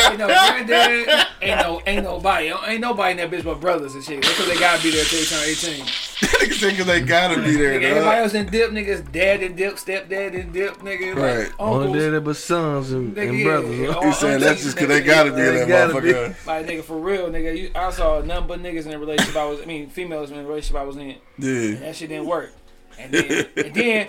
[0.00, 4.04] ain't no granddad, ain't no ain't nobody, ain't nobody in that bitch but brothers and
[4.04, 4.22] shit.
[4.22, 5.84] That's cause they gotta be there till they turn eighteen.
[6.18, 9.54] Niggas say cause they gotta be there, Nigga, everybody else in dip, niggas, dad in
[9.54, 11.38] dip, stepdad in dip, nigga, Right.
[11.46, 12.02] like Only uncles.
[12.04, 13.78] daddy but sons and, Nigga, and brothers.
[13.78, 13.92] yeah.
[13.92, 14.00] huh?
[14.06, 16.12] He said that's just cause they gotta be in that gotta be.
[16.12, 16.46] motherfucker.
[16.46, 17.56] Like nigga, for real, nigga.
[17.56, 19.60] You, I saw nothing but niggas in a relationship I was.
[19.60, 21.16] I mean, females in a relationship I was in.
[21.38, 21.74] Yeah.
[21.80, 22.52] That shit didn't work.
[22.98, 24.08] And then, and then,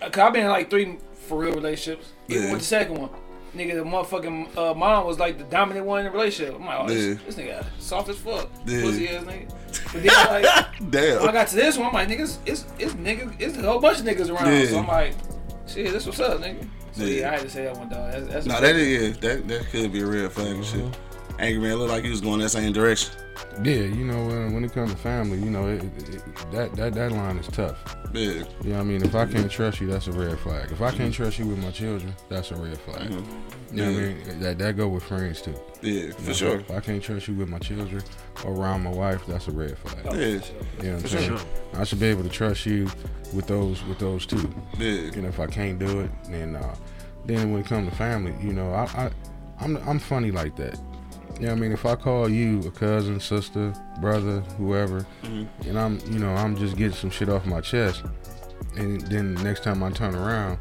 [0.00, 2.12] cause I've been in like three for real relationships.
[2.28, 2.50] Even Yeah.
[2.52, 3.10] with the second one,
[3.56, 6.54] nigga, the motherfucking uh, mom was like the dominant one in the relationship.
[6.54, 7.24] I'm like, oh, this, Yeah.
[7.26, 8.82] this nigga soft as fuck, Yeah.
[8.82, 9.52] pussy ass nigga.
[9.92, 10.80] But then like,
[11.20, 13.80] when I got to this one, I'm like, niggas, it's it's niggas, it's a whole
[13.80, 14.52] bunch of niggas around.
[14.52, 14.66] Yeah.
[14.66, 15.14] So I'm like,
[15.66, 16.68] shit, this what's up, nigga.
[16.92, 17.28] So yeah, Yeah.
[17.28, 18.10] I had to say that one, dog.
[18.12, 20.84] That's, that's Nah, that is that that could be a red flag and shit.
[21.38, 23.12] Angry man look like he was going that same direction.
[23.62, 26.22] Yeah, you know, when, when it comes to family, you know, it, it, it-
[26.52, 27.96] that, that, that line is tough.
[28.14, 28.22] Yeah.
[28.30, 29.02] You know what I mean?
[29.04, 30.70] If I can't trust you, that's a red flag.
[30.70, 33.10] If I can't trust you with my children, that's a red flag.
[33.10, 33.16] You
[33.72, 34.40] know what I mean?
[34.40, 35.54] That, that go with friends too.
[35.82, 36.60] Yeah, You for know, sure.
[36.60, 38.02] If I can't trust you with my children
[38.44, 40.04] or around my wife, that's a red flag.
[40.06, 40.12] Yeah.
[40.22, 41.38] You know what I'm saying?
[41.74, 42.88] I should be able to trust you
[43.34, 44.48] with those with those two.
[44.78, 44.92] Yeah.
[45.14, 46.74] You know, if I can't do it, then uh,
[47.26, 49.10] then when it comes to family, you know, I, I
[49.60, 50.78] I'm I'm funny like that.
[51.38, 51.72] What I mean?
[51.72, 55.68] If I call you a cousin, sister, brother, whoever, Mm-hmm.
[55.68, 58.02] and I'm you know I'm just getting some shit off my chest,
[58.76, 60.58] and then next time I turn around,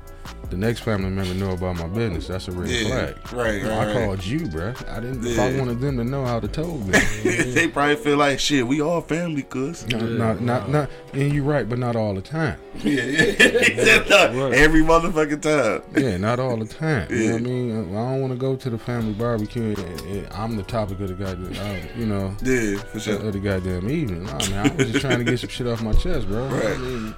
[0.49, 2.27] the next family member know about my business.
[2.27, 2.87] That's a red Yeah.
[2.87, 3.33] flag.
[3.33, 4.05] Right, You know, right, I right.
[4.05, 4.89] called you, bruh.
[4.89, 5.25] I didn't.
[5.25, 6.99] If I wanted them to know how to told me.
[7.23, 8.65] they probably feel like shit.
[8.67, 9.87] We all family, cuz.
[9.87, 12.57] not, not, not, not, and you're right, but not all the time.
[12.83, 13.21] Yeah, yeah.
[13.31, 14.11] He said
[14.53, 15.81] Every motherfucking time.
[16.03, 17.07] Yeah, not all the time.
[17.09, 17.71] You know what I mean?
[17.95, 21.07] I don't want to go to the family barbecue and, and I'm the topic of
[21.07, 23.15] the goddamn, uh, you know, Yeah, for sure.
[23.15, 24.23] of the goddamn evening.
[24.25, 26.47] Nah, man, I was just trying to get some shit off my chest, bro.
[26.47, 26.65] Right.
[26.75, 27.15] I mean,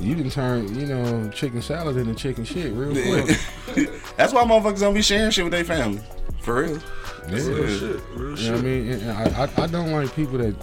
[0.00, 3.22] you didn't turn, you know, chicken salad into chicken shit real Yeah.
[3.72, 3.90] quick.
[4.16, 6.00] That's why motherfuckers don't be sharing shit with their family.
[6.40, 6.78] For real.
[7.28, 7.34] Yeah.
[7.34, 8.00] Real shit.
[8.14, 8.88] Real You know what I mean?
[8.92, 10.54] And I, I, I don't like people that,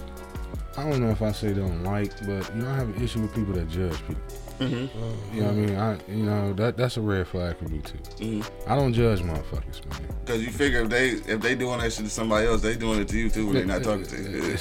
[0.77, 3.21] I don't know if I say don't like, but you know, I have an issue
[3.21, 4.21] with people that judge people.
[4.61, 5.35] Mm-hmm.
[5.35, 5.75] You know what I mean?
[5.75, 7.97] I, you know, that that's a red flag for me too.
[7.97, 8.71] Mm-hmm.
[8.71, 10.07] I don't judge motherfuckers, man.
[10.25, 12.99] Cause you figure if they if they doing that shit to somebody else, they doing
[12.99, 14.57] it to you too when they not talking to you.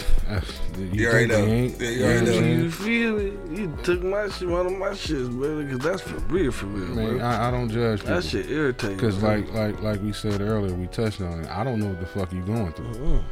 [0.79, 1.91] You You already think they know.
[1.91, 2.63] Yeah, you know already what I'm know.
[2.65, 3.33] You feel it?
[3.51, 6.95] You took my shit, one of my shits, brother, because that's for real, for real,
[6.95, 7.21] Man.
[7.21, 8.15] I, I don't judge people.
[8.15, 8.99] that shit irritating.
[8.99, 9.35] Cause bro.
[9.35, 11.51] like like like we said earlier, we touched on it.
[11.51, 12.95] I don't know what the fuck you going through.
[12.95, 13.25] Mm.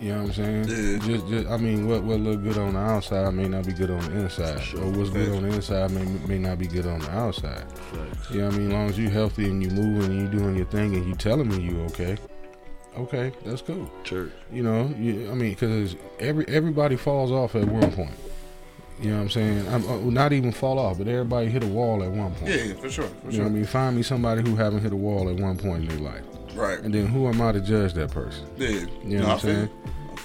[0.00, 0.64] You know what I'm saying?
[0.68, 1.06] Yeah.
[1.06, 3.90] Just, just I mean, what what look good on the outside may not be good
[3.90, 4.80] on the inside, Sure.
[4.82, 7.70] or what's good on the inside may may not be good on the outside.
[7.70, 8.30] Facts.
[8.30, 8.66] You know what I mean?
[8.68, 11.16] As long as you're healthy and you're moving and you're doing your thing and you're
[11.16, 12.16] telling me you okay,
[12.96, 13.90] okay, that's cool.
[14.04, 14.32] Church.
[14.50, 18.14] You know, you, I mean, because every everybody falls off at one point.
[19.02, 19.68] You know what I'm saying?
[19.68, 22.52] I'm, uh, not even fall off, but everybody hit a wall at one point.
[22.54, 23.04] Yeah, for sure.
[23.06, 23.44] For You know sure.
[23.44, 23.64] what I mean?
[23.64, 26.22] Find me somebody who haven't hit a wall at one point in their life.
[26.54, 26.78] Right.
[26.80, 28.46] And then who am I to judge that person?
[28.56, 28.68] Yeah.
[29.04, 29.70] You know No, what I'm saying?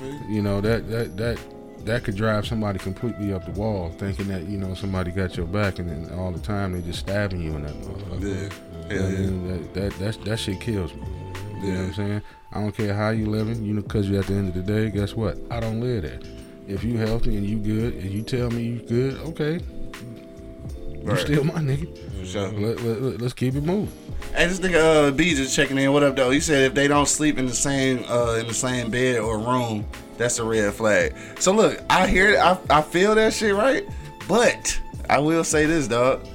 [0.02, 0.08] you.
[0.08, 0.36] You.
[0.36, 1.40] You know, that that that
[1.86, 5.46] that could drive somebody completely up the wall, thinking that, you know, somebody got your
[5.46, 8.52] back and then all the time they just stabbing you in that motherfucker.
[8.90, 8.96] Yeah.
[8.96, 9.10] You yeah.
[9.20, 9.48] mean?
[9.48, 11.04] that, that, that, that shit kills me.
[11.62, 12.22] You know what I'm saying?
[12.54, 14.62] I don't care how you living, you know, because you at the end of the
[14.62, 15.38] day, guess what?
[15.52, 16.20] I don't live there.
[16.68, 19.60] If you healthy and you good and you tell me you good, okay.
[20.90, 21.20] You Right.
[21.20, 21.96] still my nigga.
[22.20, 22.48] For sure.
[22.52, 23.92] Let, let, let, let's keep it moving.
[24.36, 25.94] Hey, this nigga uh, B just checking in.
[25.94, 26.30] What up, though?
[26.30, 29.40] He said if they don't sleep in the same uh, in the same bed or
[29.40, 29.86] room,
[30.18, 31.16] that's a red flag.
[31.40, 33.86] So look, I hear, I, I feel that shit, right?
[34.28, 36.26] But I will say this, dog.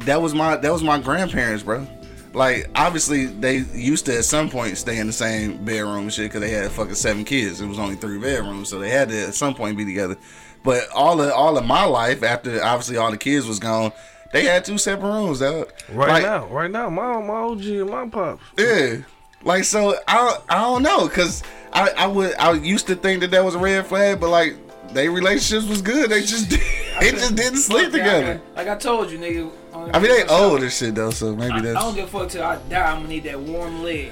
[0.00, 1.86] that was my that was my grandparents, bro.
[2.34, 6.26] Like obviously they used to at some point stay in the same bedroom and shit
[6.26, 7.60] because they had fucking seven kids.
[7.60, 10.16] It was only three bedrooms, so they had to at some point be together.
[10.62, 13.92] But all of all of my life after obviously all the kids was gone,
[14.32, 15.40] they had two separate rooms.
[15.40, 15.72] Dog.
[15.92, 18.42] Right Like, now, right now, my my OG and my pops.
[18.58, 18.96] Yeah.
[19.44, 23.30] Like so, I I don't know, cause I I would I used to think that
[23.30, 24.56] that was a red flag, but like
[24.92, 26.10] they relationships was good.
[26.10, 26.50] They just
[27.00, 28.40] they just didn't sleep Like I- together.
[28.56, 29.50] Like I told you, nigga.
[29.94, 32.28] I mean they old and shit though, so maybe I, I don't give a fuck
[32.30, 32.90] till I die.
[32.90, 34.10] I'm gonna need that warm leg.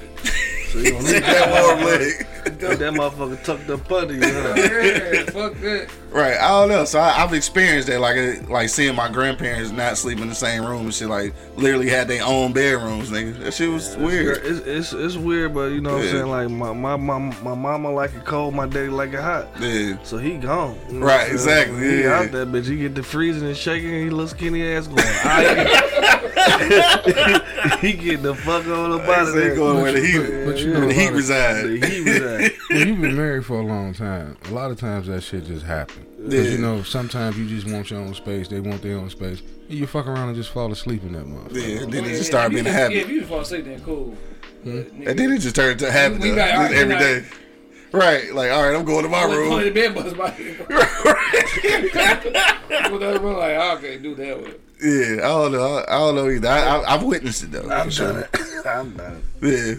[0.71, 2.27] So you don't need that warm leg.
[2.47, 4.21] That motherfucker tucked up under you.
[4.23, 4.55] Huh?
[4.57, 5.89] yeah, fuck that.
[6.11, 6.85] Right, I don't know.
[6.87, 10.35] So I, I've experienced that, like, it- like seeing my grandparents not sleep in the
[10.35, 11.09] same room and shit.
[11.09, 13.39] Like, literally had their own bedrooms, nigga.
[13.41, 14.39] That shit was weird.
[14.45, 16.27] It's, it's it's weird, but you know what I'm saying.
[16.27, 19.49] Like my my my my mama like it cold, my daddy like it hot.
[19.61, 20.79] Yeah, So he gone.
[20.89, 21.69] You know Right, what I'm saying?
[21.69, 22.19] exactly, He yeah.
[22.21, 22.67] out there, bitch.
[22.67, 25.01] He get the freezing and shaking, and he little skinny ass going.
[25.07, 25.83] I-
[27.81, 29.55] he get the fuck on up out of They there.
[29.57, 31.63] going where the heat, But you where know the heat lot of- reside.
[31.81, 32.53] The heat was at.
[32.71, 35.65] when you've been married for a long time, a lot of times that shit just
[35.65, 36.05] happens.
[36.23, 36.43] Cause Yeah.
[36.53, 38.49] you know, sometimes you just want your own space.
[38.49, 39.41] They want their own space.
[39.69, 41.55] And you fuck around and just fall asleep in that motherfucker.
[41.55, 43.31] Yeah, and then it just started if being a just- Yeah, if habit, you just
[43.31, 44.15] fall asleep, then cool.
[44.65, 45.09] But, hmm?
[45.09, 47.25] and then it just turned to a habit We though, got- just we every.
[47.93, 49.49] Right, like, all right, I'm going to my I went- room.
[49.51, 50.35] going to bed, buzz my Go
[52.99, 54.59] to like, I can't do that with.
[54.83, 55.77] Yeah, I don't know.
[55.79, 56.49] I, I don't know either.
[56.49, 57.71] I, I, I've witnessed it though.
[57.71, 58.25] I'm done.
[58.67, 59.23] I'm done.
[59.43, 59.75] Yeah.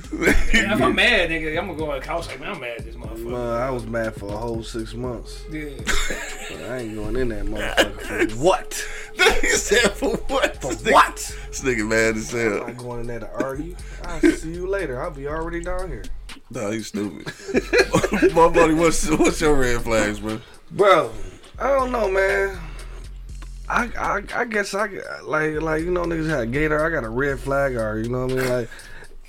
[0.62, 2.78] And if I'm mad, nigga, I'm gonna go on the couch like, man, I'm mad
[2.78, 3.32] at this motherfucker.
[3.32, 5.44] Man, I was mad for a whole six months.
[5.52, 5.72] Yeah.
[6.50, 8.88] But I ain't going in that motherfucker for what?
[9.42, 10.62] he said for what?
[10.62, 11.16] For what?
[11.16, 13.76] This nigga mad as I'm not going in there to argue.
[14.04, 15.02] I'll see you later.
[15.02, 16.06] I'll be already down here.
[16.52, 17.34] No, you stupid.
[18.36, 20.40] My buddy, what's what's your red flags, bro?
[20.72, 21.12] Bro,
[21.60, 22.58] I don't know, man.
[23.70, 24.88] I, I I guess I
[25.24, 26.84] like like you know niggas had gator.
[26.86, 28.70] I got a red flag or you know what I mean like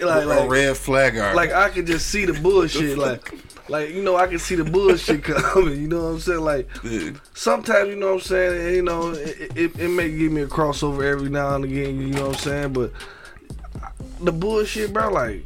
[0.01, 3.35] like a like, red flag like I could just see the bullshit like
[3.68, 5.81] like you know I can see the bullshit coming.
[5.81, 7.11] You know what I'm saying like Yeah.
[7.35, 10.42] sometimes you know what I'm saying and, you know it, it, it may give me
[10.42, 12.01] a crossover every now and again.
[12.01, 12.92] You know what I'm saying but
[14.20, 15.44] the bullshit, bro, like.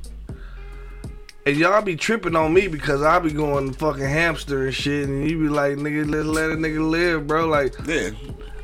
[1.44, 5.28] And y'all be tripping on me because I be going fucking hamster and shit, and
[5.28, 7.48] you be like, nigga, let's let a nigga live, bro.
[7.48, 8.11] Like, Yeah.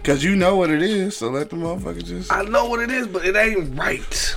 [0.08, 2.32] Cause you know what it is, so let the motherfucker just.
[2.32, 4.36] I know what it is, but it ain't right.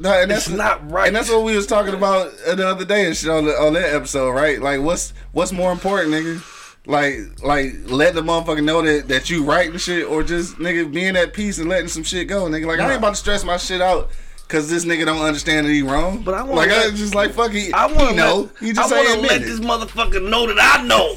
[0.00, 1.06] No, and that's It's not right.
[1.06, 3.74] And that's what we was talking about the other day and shit on, the, on
[3.74, 4.60] that episode, right?
[4.60, 6.42] Like, what's what's more important, nigga?
[6.86, 10.92] Like, like let the motherfucker know that that you right and shit, or just nigga
[10.92, 12.66] being at peace and letting some shit go, nigga.
[12.66, 14.10] Like, I ain't about to stress my shit out.
[14.48, 16.22] Cause this nigga don't understand that he wrong.
[16.22, 18.36] But I wanna like I just like fuck he, I want to know.
[18.42, 21.16] let, he just I want to let admit this motherfucker know that I know.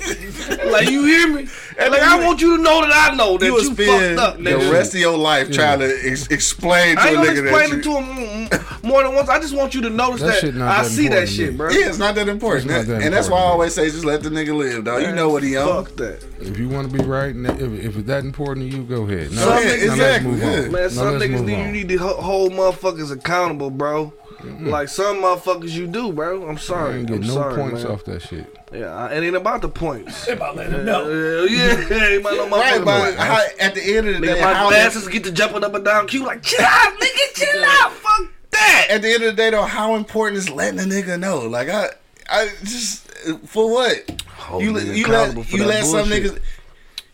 [0.71, 1.41] like you hear me?
[1.77, 4.17] And like then I want you to know that I know that You you, spend
[4.17, 7.17] fucked up, the rest of your life trying to ex- explain to I a ain't
[7.17, 9.29] gonna nigga explain that it to him more than once.
[9.29, 11.57] I just want you to notice That that, shit not I see that shit, me.
[11.57, 11.69] bro.
[11.69, 12.71] Yeah, it's not that important.
[12.71, 15.03] Not that and that's why I always say just let the nigga live, dog.
[15.03, 15.85] You know what he on.
[15.85, 16.25] Fuck that.
[16.41, 19.31] If you want to be right, if, if it's that important to you, go ahead.
[19.31, 20.47] Now, Some now niggas- exactly, move yeah.
[20.47, 20.71] on.
[20.71, 24.13] Man, some let's niggas need, you need to hold motherfuckers accountable, bro.
[24.43, 26.47] Like some motherfuckers you do, bro.
[26.47, 26.99] I'm I sorry.
[26.99, 27.91] ain't I'm get no sorry, points man.
[27.91, 28.55] off that shit.
[28.71, 30.25] Yeah, I- it ain't about the points.
[30.27, 31.03] They about letting them know.
[31.03, 34.35] Uh, yeah, ain't about no Right, motherfucking but how, at the end of the Nigga,
[34.35, 36.07] day, my how glasses get to jumping up and down.
[36.07, 37.91] Q like, chill out, nigga, chill out.
[37.91, 38.87] Fuck that.
[38.91, 41.39] at the end of the day, though, how important is letting a nigga know?
[41.41, 41.89] Like I,
[42.29, 43.09] I just
[43.45, 46.39] for what Hold you nigga you let you that let some niggas.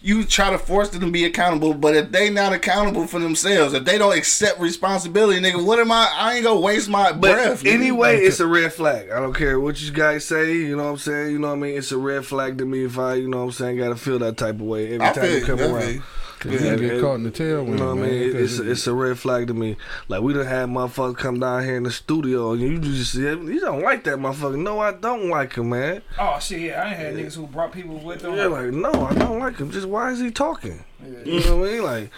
[0.06, 3.74] You try to force them to be accountable, but if they not accountable for themselves,
[3.74, 6.08] if they don't accept responsibility, nigga, what am I?
[6.16, 7.66] I ain't gonna waste my But breath.
[7.66, 9.10] anyway, it's a red flag.
[9.10, 10.54] I don't care what you guys say.
[10.54, 11.32] You know what I'm saying?
[11.32, 11.78] You know what I mean?
[11.80, 13.96] It's a red flag to me if I, you know what I'm saying, got to
[13.96, 16.04] feel that type of way every I time you come around.
[16.46, 18.20] Cause you can get caught in the tailwind, You know what I mean?
[18.20, 18.32] mean?
[18.34, 19.78] 'cause It's it's a red flag to me.
[20.08, 23.22] Like we done had motherfuckers come down here in the studio and you just see
[23.22, 24.58] you don't like that motherfucker.
[24.58, 26.02] No, I don't like him, man.
[26.20, 28.36] Oh shit, yeah, I ain't had niggas who brought people with them.
[28.36, 29.72] Yeah, like no, I don't like him.
[29.72, 30.84] Just why is he talking?
[31.26, 31.84] You know what I mean?
[31.84, 32.10] Like,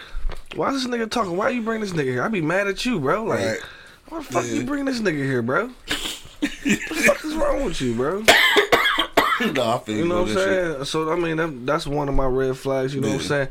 [0.54, 1.36] why is this nigga talking?
[1.36, 2.22] Why you bring this nigga here?
[2.22, 3.24] I be mad at you, bro.
[3.24, 3.58] Like, Right.
[4.08, 4.52] why the fuck Yeah.
[4.54, 5.66] you bring this nigga here, bro?
[6.38, 8.24] what the fuck is wrong with you, bro?
[9.54, 10.72] no, I feel You know what I'm that shit.
[10.74, 10.84] saying?
[10.86, 12.94] So I mean, that, that's one of my red flags.
[12.94, 13.48] You know what I'm saying?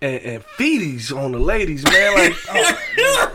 [0.00, 2.14] And, and feeties on the ladies, man.
[2.14, 3.32] Like, Man, hell yeah.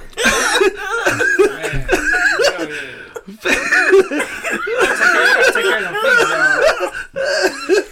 [5.52, 6.94] Take care of them feet, dog.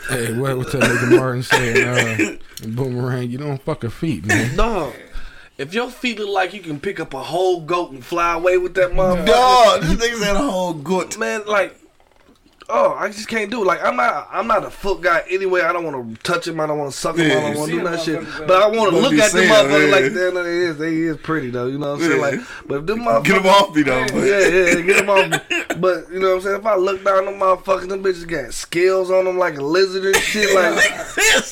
[0.10, 1.88] Hey, what was that nigga Martin saying?
[1.88, 4.56] Uh, Boomerang, you don't fuck her feet, man.
[4.58, 4.94] dog.
[5.58, 8.58] If your feet look like you can pick up a whole goat and fly away
[8.58, 11.18] with that motherfucker, Dog, this nigga said a whole goat.
[11.18, 11.78] man, like
[12.72, 13.66] Oh, I just can't do it.
[13.66, 15.62] Like I'm not, I'm not a foot guy anyway.
[15.62, 16.60] I don't want to touch him.
[16.60, 17.26] I don't want to suck him.
[17.32, 18.20] I don't want to do that shit.
[18.22, 19.96] motherfuckers, But I want to look at the saying, motherfucker yeah.
[19.96, 20.44] like that.
[20.44, 21.66] They is, they is pretty though.
[21.68, 22.22] You know what I'm saying?
[22.22, 24.06] Like, but if them motherfuckers, Get him off me though.
[24.06, 25.30] But Yeah, yeah, get them off.
[25.50, 25.64] me.
[25.80, 26.56] But you know what I'm saying?
[26.60, 30.06] If I look down them motherfuckers, them bitches got scales on them like a lizard
[30.06, 30.50] and shit.
[30.60, 30.76] Like,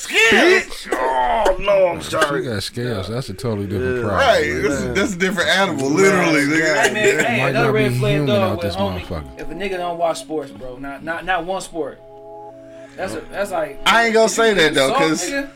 [0.08, 0.88] bitch.
[0.92, 2.44] Oh no, I'm She sorry.
[2.44, 3.08] got scales.
[3.08, 4.02] That's a totally different Yeah.
[4.02, 4.20] problem.
[4.28, 4.62] Right, man.
[4.62, 6.58] that's, that's a different animal, literally.
[6.58, 6.88] Yeah.
[6.88, 6.88] nigga.
[6.88, 9.40] Hey man, hey, another red be flag human dog with this motherfucker.
[9.40, 11.98] If a nigga don't watch sports, bro, not not not one sport.
[12.96, 13.80] That's a, that's like.
[13.86, 15.50] I ain't gonna say that though, cause nigga?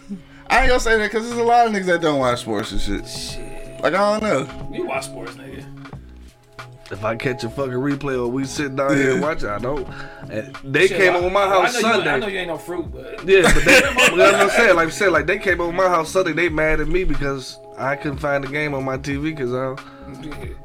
[0.48, 2.72] I ain't gonna say that because there's a lot of niggas that don't watch sports
[2.72, 3.06] and shit.
[3.06, 4.72] Shit, Like I don't know.
[4.76, 5.64] you watch sports, nigga.
[6.90, 9.86] If I catch a fucking replay or we sit down here and watch I don't.
[10.30, 12.20] And they Shit, came I- over my well, house I know You, I Sunday.
[12.20, 14.76] know you ain't no fruit, but Yeah, but they, but that's what I'm saying.
[14.76, 16.32] Like I said, like they came over my house Sunday.
[16.32, 19.72] They mad at me because I couldn't find the game on my TV because I,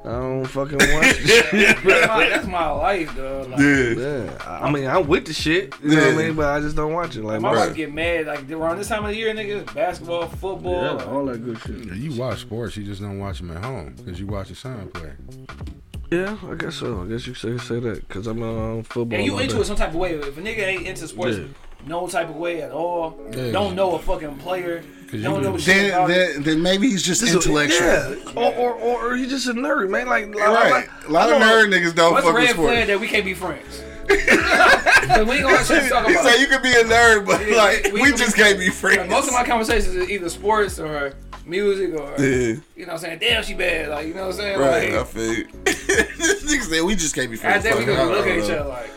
[0.07, 0.87] I don't fucking watch
[1.19, 1.83] it.
[1.83, 3.47] that's, my, that's my life, though.
[3.49, 3.89] Like, Yeah.
[4.27, 6.59] Yeah, I I mean I'm with the shit, you know what I mean, but I
[6.59, 7.23] just don't watch it.
[7.23, 10.27] Like My my wife get mad like around this time of the year, niggas, Basketball,
[10.27, 10.83] football.
[10.83, 11.85] yeah, like, all that good shit.
[11.85, 14.55] Yeah, You watch sports, you just don't watch them at home because you watch your
[14.57, 15.11] son play.
[16.11, 17.03] Yeah, I guess so.
[17.03, 18.45] I guess you say say that because I'm uh,
[18.77, 19.17] on football.
[19.17, 20.13] and you all into it some type of way.
[20.13, 21.45] If a nigga ain't into sports, Yeah.
[21.87, 23.51] No type of way at all, Yeah.
[23.51, 24.83] don't know a fucking player.
[25.11, 25.59] don't know do.
[25.59, 27.87] shit Then, about then, then maybe he's just This is- intellectual.
[27.87, 30.07] Yeah, or or, or, or he just a nerd, man.
[30.07, 30.71] Like, like Right.
[30.71, 32.71] like- a lot of know- nerd niggas don't What's fuck red with sports.
[32.73, 33.83] flag that we can't be friends?
[34.09, 36.25] we ain't gonna shit to talk He about.
[36.25, 38.65] said you could be a nerd, but Yeah, like we- we, we- just can't be
[38.67, 39.09] Like, friends.
[39.09, 41.13] most of my conversations is either sports or
[41.45, 43.19] music or yeah, you know what I'm saying.
[43.19, 43.89] Damn, she bad.
[43.89, 44.59] Like you know what I'm saying.
[44.59, 44.93] right.
[44.93, 45.47] I feel you.
[45.65, 47.63] this nigga said we just can't be I friends.
[47.63, 48.89] think we gonna look don't at each other like.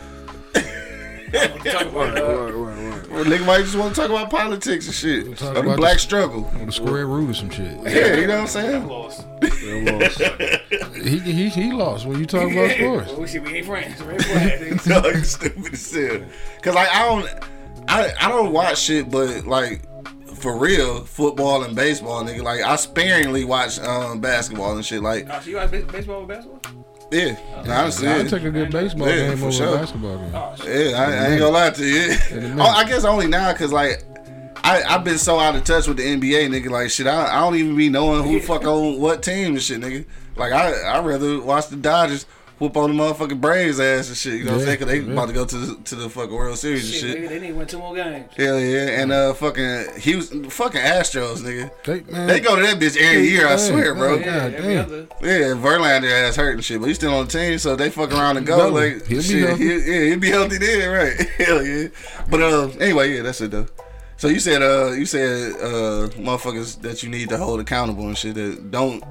[1.33, 5.37] Well, nigga might just want to talk about politics and shit.
[5.37, 6.41] Talk Or the about black the- struggle.
[6.65, 7.77] The square root or some shit.
[7.83, 8.87] Yeah, you know what I'm I'm saying?
[8.87, 9.25] lost.
[9.63, 10.95] Yeah, lost.
[10.95, 13.11] He, he he lost when you talk about sports.
[13.11, 14.01] Well, we, should, we ain't friends.
[14.01, 14.87] Red flag.
[14.87, 16.21] no, you stupid as hell.
[16.61, 17.27] Cause like I don't,
[17.89, 19.81] I I don't watch shit, but like
[20.35, 22.43] for real, football and baseball, nigga.
[22.43, 25.01] Like I sparingly watch um basketball and shit.
[25.03, 26.80] Like Oh, so you like ba- baseball or basketball?
[27.11, 27.35] Yeah,
[27.67, 28.23] honestly, I yeah.
[28.27, 29.75] take a good baseball Yeah, game for over sure.
[29.75, 30.31] a basketball game.
[30.33, 30.55] Oh.
[30.65, 32.15] Yeah, I, I ain't gonna lie to you.
[32.31, 32.59] In a minute.
[32.59, 34.03] oh, I guess only now because like
[34.63, 36.69] I I've been so out of touch with the NBA, nigga.
[36.69, 39.61] Like shit, I, I don't even be knowing who the fuck on what team and
[39.61, 40.05] shit, nigga.
[40.35, 42.25] Like I I rather watch the Dodgers
[42.61, 44.33] whoop on the motherfucking Braves ass and shit.
[44.35, 44.77] You know what I'm saying?
[44.77, 45.11] Cause they yeah.
[45.13, 47.17] about to go to the, to the fucking World Series and Shit, shit.
[47.17, 48.31] nigga, they need to win two more games.
[48.37, 51.71] Hell yeah, and uh, fucking Houston, fucking Astros, nigga.
[51.83, 54.15] They, man, They go to that bitch every year, I Yeah, swear, bro.
[54.15, 54.19] yeah.
[54.25, 55.07] Yeah, God every other.
[55.21, 58.11] Yeah, Verlander ass hurt and shit, but he's still on the team, so they fuck
[58.11, 58.57] around and go.
[58.57, 58.69] Go.
[58.69, 59.63] Like, He'll shit, healthy.
[59.67, 61.29] he'll, yeah, he'll be healthy then, right?
[61.37, 61.87] Hell yeah.
[62.29, 63.65] But uh, anyway, yeah, that's it though.
[64.17, 68.15] So you said uh, you said uh, motherfuckers that you need to hold accountable and
[68.15, 69.03] shit that don't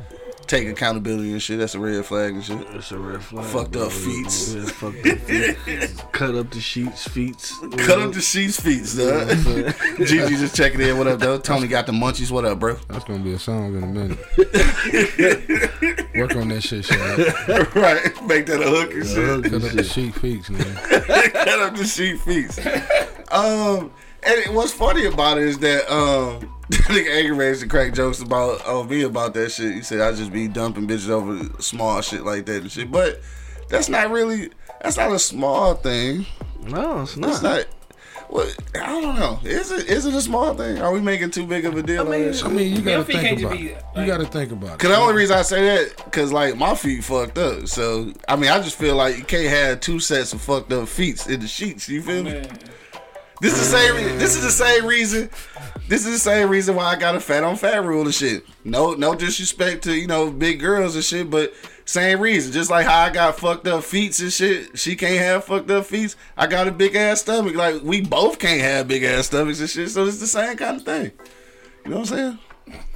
[0.51, 1.59] take accountability and shit.
[1.61, 2.73] That's a red flag and shit.
[2.73, 3.45] That's a red flag.
[3.47, 3.87] Fucked bro.
[3.87, 4.53] up feets.
[4.53, 6.05] Yeah, fucked up feet.
[6.13, 7.53] Cut up the sheets, feet.
[7.79, 9.29] Cut up the sheets, feet, dog.
[10.07, 10.99] Gigi just checking in.
[10.99, 11.39] What up, though?
[11.39, 12.33] Tony got the munchies.
[12.33, 12.75] What up, bro?
[12.89, 14.19] That's gonna be a song in a minute.
[16.17, 17.75] Work on that shit, Shaq.
[17.77, 19.45] right, make that a hook and shit.
[19.45, 20.75] Cut up the sheet feet, man.
[21.33, 22.59] Cut up the sheet feet.
[23.33, 28.20] Um, and what's funny about it is that um, nigga Angry Rage to crack jokes
[28.20, 29.74] about on me about that shit.
[29.74, 32.90] He said I just be dumping bitches over small shit like that and shit.
[32.90, 33.20] But
[33.68, 34.50] that's not really.
[34.83, 36.26] That's not a small thing.
[36.62, 37.59] No, it's That's not.
[37.59, 37.66] not.
[38.28, 39.40] What I don't know.
[39.42, 39.88] Is it?
[39.88, 40.78] Is it a small thing?
[40.80, 42.44] Are we making too big of a deal I mean, on that shit?
[42.46, 43.74] I mean, you gotta think about it.
[43.74, 44.78] like- You gotta think about it.
[44.78, 47.66] Cause the only reason I say that, cause like my feet fucked up.
[47.66, 50.87] So I mean, I just feel like you can't have two sets of fucked up
[50.87, 51.88] feet in the sheets.
[51.88, 52.33] You feel me?
[52.35, 52.59] Man,
[53.40, 53.94] This is the same.
[53.96, 55.31] re- This is the same reason.
[55.88, 58.44] This is the same reason why I got a fat on fat rule and shit.
[58.64, 61.53] No, no disrespect to you know big girls and shit, but
[61.85, 62.53] same reason.
[62.53, 65.87] Just like how I got fucked up feet and shit, she can't have fucked up
[65.87, 66.14] feet.
[66.37, 67.55] I got a big ass stomach.
[67.57, 69.90] Like we both can't have big ass stomachs and shit.
[69.90, 71.11] So it's the same kind of thing.
[71.85, 72.38] You know what I'm saying?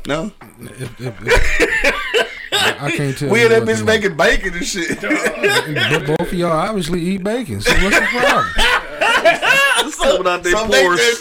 [0.07, 0.30] No,
[0.61, 3.30] If, if, if, I, can't tell.
[3.30, 5.00] we in that bitch making bacon and shit.
[5.00, 7.61] But both of y'all obviously eat bacon.
[7.62, 9.50] So what's the problem?
[9.96, 10.98] Coming out they So make pores.
[10.98, 11.16] that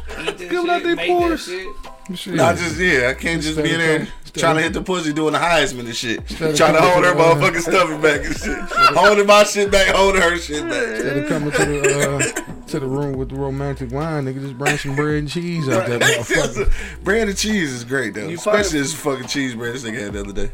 [0.08, 0.28] shit up.
[0.28, 1.44] eat this Give 'em out shit, they make pores.
[1.44, 1.66] shit.
[2.14, 2.34] Shit.
[2.34, 5.32] Not just yeah, I can't just be in there trying to hit the pussy doing
[5.34, 6.26] the Heisman and shit.
[6.28, 8.58] Trying to hold her the, uh, motherfucking stomach back and shit.
[8.96, 10.82] Holding my shit back, holding her shit back.
[10.88, 14.58] Instead of coming to the uh, to the room with the romantic wine, nigga, just
[14.58, 16.00] bring some bread and cheese out there.
[16.00, 16.72] motherfucker.
[17.04, 18.28] bread and cheese is great though.
[18.28, 20.50] You Especially this fucking cheese bread this nigga had the other day.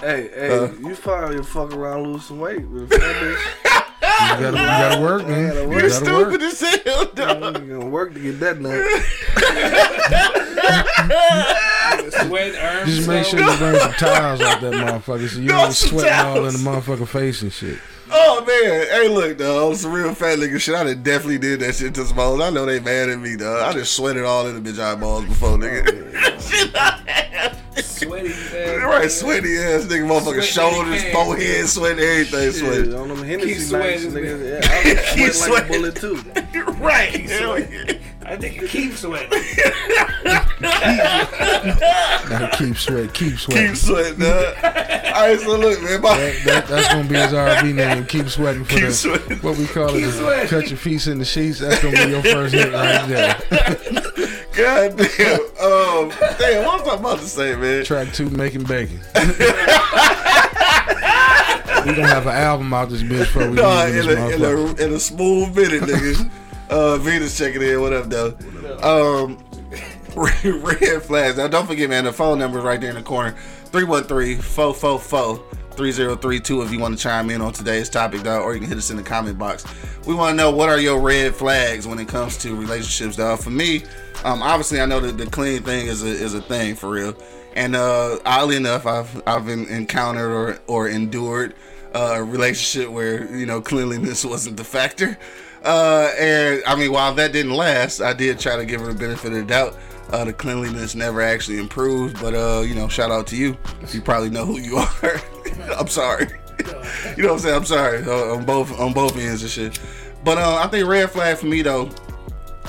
[0.00, 0.68] Hey, hey, Uh.
[0.88, 3.71] you probably fuck around lose some weight with a fat bitch.
[4.20, 5.48] You gotta, you gotta work, man.
[5.48, 5.80] gotta You work.
[5.82, 6.32] You're gotta work.
[6.32, 7.66] stupid as hell, dog.
[7.66, 8.72] You gonna work to get that nut.
[12.26, 15.64] Sweat, arms, Just make sure you bring some towels out that motherfucker so you No,
[15.66, 17.78] ain't some sweating all in the motherfucker face and shit.
[18.10, 20.74] Oh man, hey look though, on some real fat nigga shit.
[20.74, 22.40] I done definitely did that shit to some hoes.
[22.40, 23.64] I know they mad at me though.
[23.64, 26.12] I just sweated all in the bitch eyeballs before nigga.
[26.14, 27.61] Oh, shit I have.
[27.76, 28.82] Sweaty ass.
[28.82, 32.54] Right, sweaty ass nigga, motherfucker, shoulders, forehead, sweat, everything Shit,
[32.86, 32.94] sweat.
[33.00, 34.62] on them Hennessy nights, sweating, nigga.
[34.62, 35.72] Yeah, I was Keep sweating like a sweating.
[35.72, 36.72] bullet too.
[36.82, 37.92] right, hell yeah.
[38.24, 39.30] I think you keep sweating.
[42.28, 43.66] Gotta keep sweat, keep sweating.
[43.68, 44.54] Keep sweating, dog.
[44.64, 48.06] Alright, so look, man, my, That, that, that's gonna be his RV name.
[48.06, 49.38] Keep sweating for Keep the sweating.
[49.38, 50.12] what we call Keep it.
[50.12, 50.48] sweating.
[50.48, 51.58] Cut your feet in the sheets.
[51.58, 53.36] That's gonna be your first hit right there.
[54.54, 55.40] God damn.
[55.62, 57.84] Um, damn, what was I about to say, man?
[57.84, 58.98] Track two, making bacon.
[59.14, 59.22] we
[61.94, 64.92] gonna have an album out this bitch before we Nah, in a, in, a, in
[64.94, 66.30] a smooth minute, nigga.
[66.70, 67.80] Uh, Venus checking in.
[67.82, 68.34] What up, though?
[68.82, 69.36] Um,
[70.16, 71.36] red flags.
[71.36, 73.32] Now, don't forget, man, the phone number is right there in the corner
[73.66, 75.44] 313 444
[75.76, 78.78] 3032 if you want to chime in on today's topic, dog, or you can hit
[78.78, 79.64] us in the comment box.
[80.06, 83.40] We want to know what are your red flags when it comes to relationships, dog.
[83.40, 83.84] For me,
[84.24, 87.16] um, obviously, I know that the clean thing is a, is a thing for real.
[87.54, 91.54] And uh, oddly enough, I've I've encountered or, or endured
[91.94, 95.18] uh, a relationship where you know cleanliness wasn't the factor.
[95.64, 98.98] Uh, and I mean, while that didn't last, I did try to give her the
[98.98, 99.76] benefit of the doubt.
[100.10, 103.56] Uh, the cleanliness never actually improved, but uh, you know, shout out to you.
[103.92, 105.20] You probably know who you are.
[105.78, 106.26] I'm sorry.
[107.16, 107.54] you know what I'm saying?
[107.56, 109.78] I'm sorry uh, on both on both ends and shit.
[110.24, 111.90] But uh, I think red flag for me though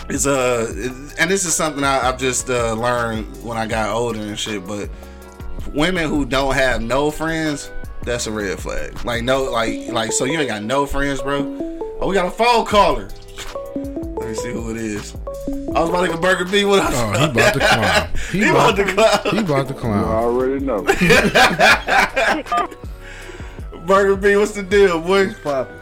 [0.10, 3.90] is uh, is- and this is something I, I've just uh, learned when I got
[3.90, 4.66] older and shit.
[4.66, 4.90] But
[5.74, 7.70] women who don't have no friends,
[8.04, 9.04] that's a red flag.
[9.06, 11.60] Like no, like like so you ain't got no friends, bro.
[12.00, 13.10] Oh, we got a phone caller.
[13.76, 15.16] Let me see who it is.
[15.76, 16.66] I was about to get Burger B.
[16.66, 16.92] What up?
[16.94, 18.10] Oh, he about to clown.
[18.32, 19.20] He about to clown.
[19.36, 20.04] He about to I clown.
[20.06, 20.84] already know.
[23.86, 24.36] Burger B.
[24.36, 25.34] What's the deal, boy?
[25.44, 25.76] Poppin'.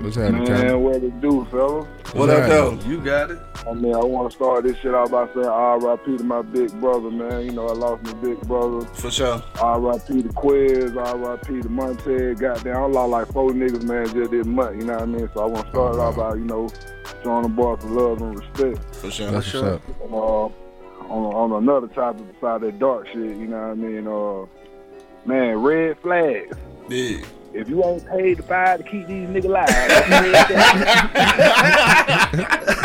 [0.00, 0.82] What's happening, Man, Captain?
[0.82, 1.84] what it do, fella?
[2.14, 2.72] What up, though?
[2.88, 3.38] You got it.
[3.68, 6.18] I mean, I want to start this shit out by saying R.I.P.
[6.18, 7.44] to my big brother, man.
[7.44, 8.84] You know, I lost my big brother.
[8.94, 9.42] For sure.
[9.60, 10.22] R.I.P.
[10.22, 11.62] to Quiz, R.I.P.
[11.62, 12.40] to Montez.
[12.40, 15.30] Goddamn, I lost like four niggas, man, just this month, you know what I mean?
[15.32, 16.68] So I want to start it out by, you know,
[17.22, 18.94] showing the boy some love and respect.
[18.96, 19.30] For sure.
[19.30, 19.82] That's what's up.
[20.10, 20.46] Uh,
[21.12, 24.06] on, on another topic beside that dark shit, you know what I mean?
[24.08, 24.46] Uh,
[25.26, 26.56] man, red flags.
[26.88, 27.24] Yeah.
[27.54, 30.72] If you ain't paid to fire to keep these niggas alive, that's a red flag.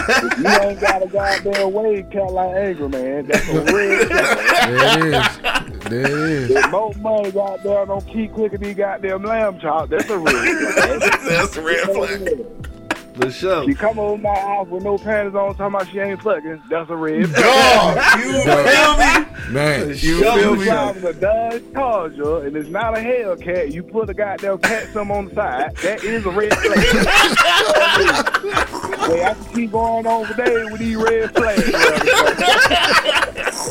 [0.09, 4.67] if you ain't got a goddamn wage count like Angry Man, that's a red flag.
[4.67, 5.39] There it is.
[5.89, 6.51] There it is.
[6.51, 10.35] If more money goddamn don't keep clicking these goddamn lamb chops, that's a red
[10.73, 10.99] flag.
[11.23, 12.45] That's a red flag.
[13.19, 13.65] For sure.
[13.65, 16.61] She come over my house with no panties on, talking about she ain't fucking.
[16.69, 17.43] That's a red flag.
[18.15, 19.53] Dog, you feel me?
[19.53, 20.65] Man, You Yo, feel you me?
[20.65, 23.71] driving a Dodge Charger and it's not a Hellcat.
[23.73, 25.75] You put a goddamn cat some on the side.
[25.77, 26.77] That is a red flag.
[29.09, 31.63] Wait, I can keep going on today with these red flags.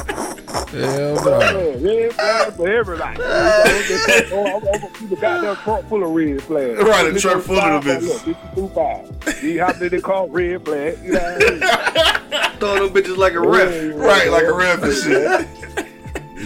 [0.64, 1.78] hell no.
[1.78, 3.22] Red flag for everybody.
[3.24, 6.78] I'm gonna keep a goddamn trunk full of red flags.
[6.78, 8.24] Right, a trunk full of them bitches.
[8.24, 9.34] This is five.
[9.34, 10.98] See how did they call red flag?
[11.02, 11.60] You know what I mean?
[12.58, 13.94] Throw them bitches like a ref.
[13.94, 15.48] Right, like a ref and shit.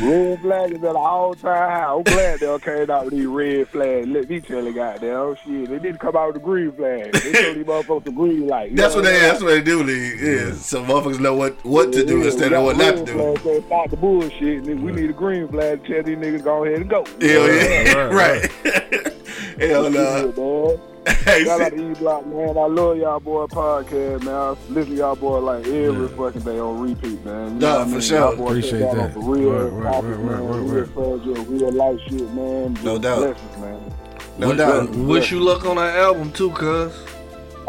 [0.03, 1.85] Red flag is at an all time high.
[1.85, 4.07] I'm glad they came out with these red flags.
[4.09, 5.69] Let me tell you, goddamn oh, shit.
[5.69, 7.13] They didn't come out with the green flag.
[7.13, 8.75] They told these motherfuckers the green light.
[8.75, 9.17] That's know what they.
[9.17, 9.83] I'm That's what they do.
[9.83, 13.05] League is so motherfuckers know what what to do Yeah, instead of what not to
[13.05, 13.13] do.
[13.13, 14.67] flag, so Stop the bullshit.
[14.67, 17.05] And we need a green flag to tell these niggas go ahead and go.
[17.21, 19.13] Hell yeah, right, right.
[19.61, 20.81] Hell no.
[21.11, 21.33] No.
[21.33, 22.57] Hey, Shout out to E Block, man.
[22.59, 24.35] I love y'all boy podcast, man.
[24.35, 27.55] I listen to y'all boy like every fucking day on repeat, man.
[27.55, 28.01] You Nah, know I for mean?
[28.01, 28.19] sure.
[28.19, 29.13] Y'all Appreciate that.
[29.15, 30.45] For real Word, word, topics, word, man.
[30.49, 31.23] word, real word.
[31.25, 32.79] subject, real life shit, man.
[32.83, 33.19] No doubt.
[33.19, 33.95] Blessings, man.
[34.39, 34.91] no doubt.
[34.91, 36.93] Wish you luck on that album too, cuz.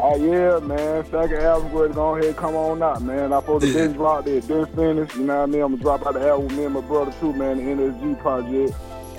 [0.03, 1.05] Oh yeah, man.
[1.11, 3.31] Second album ready to go ahead come on out, man.
[3.33, 3.85] I supposed to Yeah.
[3.85, 5.15] binge block there, been finished.
[5.15, 5.61] You know what I mean?
[5.61, 7.57] I'm gonna drop out the album with me and my brother too, man.
[7.57, 8.73] The NSG project.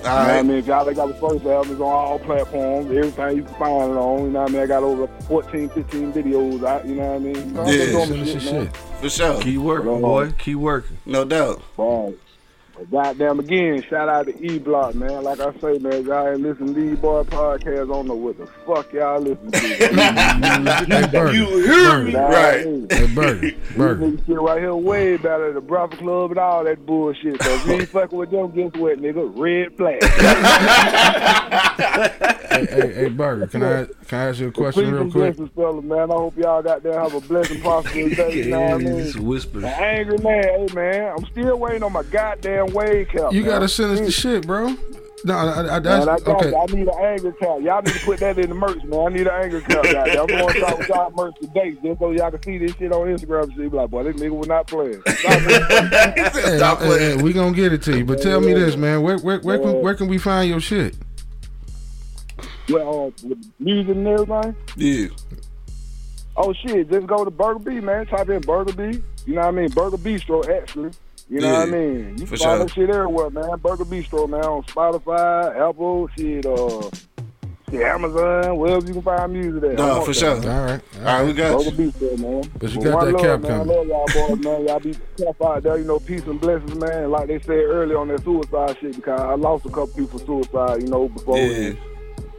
[0.05, 0.57] All You know what I mean?
[0.57, 3.91] If y'all ain't got the first album, it's on all platforms, everything you can find
[3.91, 4.25] it on.
[4.25, 4.61] You know what I mean?
[4.61, 7.35] I got over 14, 15 videos out, you know what I mean?
[7.35, 7.71] You know, Yeah.
[7.71, 8.77] just doing Send us your shit, shit.
[9.01, 9.41] For sure.
[9.41, 10.31] Keep working, boy.
[10.37, 10.97] Keep working.
[11.05, 11.61] No doubt.
[11.77, 12.15] Right.
[12.75, 15.23] But goddamn again, shout out to E Block, man.
[15.23, 17.83] Like I say, man, y'all ain't listen to these boy podcast.
[17.83, 19.59] I don't know what the fuck y'all listen to.
[19.59, 21.33] Hey, Burger.
[21.33, 22.13] You hear me?
[22.13, 22.65] Nah, Right.
[22.91, 23.41] Hey, Burger.
[23.41, 24.05] These Burger.
[24.07, 27.41] niggas shit right here way better than the Brother Club and all that bullshit.
[27.43, 29.31] So if you ain't fucking with them, guess what, nigga?
[29.37, 30.01] Red flag.
[32.53, 33.47] Hey, hey, hey, Burger.
[33.47, 35.35] Can I can I ask you a Please question real quick?
[35.35, 36.11] blessings, fella, man.
[36.11, 38.43] I hope y'all got there have a blessing, prosperous day.
[38.43, 38.97] You know what I mean?
[39.05, 39.63] Just whispers.
[39.63, 43.33] An angry man, hey man, I'm still waiting on my goddamn wage cap.
[43.33, 43.51] You man.
[43.51, 44.75] gotta send us the shit, bro.
[45.25, 46.49] No, I, I, Man, I okay.
[46.49, 46.57] you.
[46.57, 47.61] I need an anger cap.
[47.61, 48.99] Y'all need to put that in the merch, man.
[48.99, 49.77] I need an anger cap.
[49.77, 50.21] Out there.
[50.21, 52.91] I'm going to talk with y'all merch today, just so y'all can see this shit
[52.91, 53.43] on Instagram.
[53.43, 53.71] And shit.
[53.71, 55.01] Be like, boy, this nigga was not playing.
[55.01, 56.33] Stop it.
[56.33, 57.17] Hey, Stop hey, playing.
[57.19, 59.01] hey, we gonna get it to you, but tell me this, man.
[59.01, 60.97] Where where where, can, where can we find your shit?
[62.69, 64.55] well, uh, with music and everything.
[64.75, 65.07] Yeah.
[66.35, 68.07] Oh shit, just go to Burger B, man.
[68.07, 69.01] Type in Burger B.
[69.25, 69.69] You know what I mean?
[69.69, 70.91] Burger Bistro, actually.
[71.29, 72.17] You know what I mean?
[72.17, 72.57] You for can find sure.
[72.59, 73.57] that shit everywhere, man.
[73.59, 76.89] Burger Bistro, man, on Spotify, Apple, shit, uh,
[77.71, 79.75] shit, Amazon, wherever you can find music at.
[79.77, 80.13] No, for there.
[80.13, 80.51] sure.
[80.51, 81.91] All right, All right, we got Burger you.
[81.91, 82.51] Bistro, man.
[82.59, 83.51] But you But got that love, cap man.
[83.51, 83.71] coming.
[83.71, 84.67] I love y'all boys, man.
[84.67, 87.09] Y'all be tough out there, you know, peace and blessings, man.
[87.09, 90.25] Like they said earlier on that suicide shit, because I lost a couple people for
[90.25, 91.37] suicide, you know, before.
[91.37, 91.73] Yeah.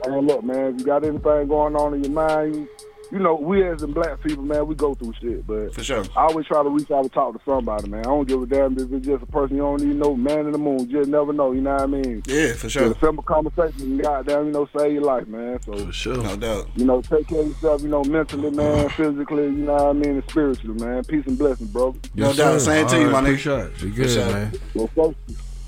[0.05, 2.68] And look, man, if you got anything going on in your mind, you,
[3.15, 5.47] you know, we as in black people, man, we go through shit.
[5.47, 6.03] But For sure.
[6.17, 8.01] I always try to reach out and talk to somebody, man.
[8.01, 10.41] I don't give a damn if it's just a person you don't even know, man
[10.47, 10.81] in the moon.
[10.81, 12.23] You just never know, you know what I mean?
[12.27, 12.91] Yeah, for So sure.
[12.93, 15.62] a simple conversation can goddamn, you know, save your life, man.
[15.62, 16.17] So, For sure.
[16.17, 16.69] No doubt.
[16.75, 18.89] you know, take care of yourself, you know, mentally, man, uh-huh.
[18.97, 21.05] physically, you know what I mean, and spiritually, man.
[21.05, 21.93] Peace and blessings, bro.
[22.17, 22.61] No Yes, doubt.
[22.61, 22.75] sir.
[22.75, 23.39] Same to you, my nigga.
[23.39, 23.81] shots.
[23.83, 24.27] Be good, sure.
[24.33, 24.53] man.
[24.75, 25.17] Well, folks,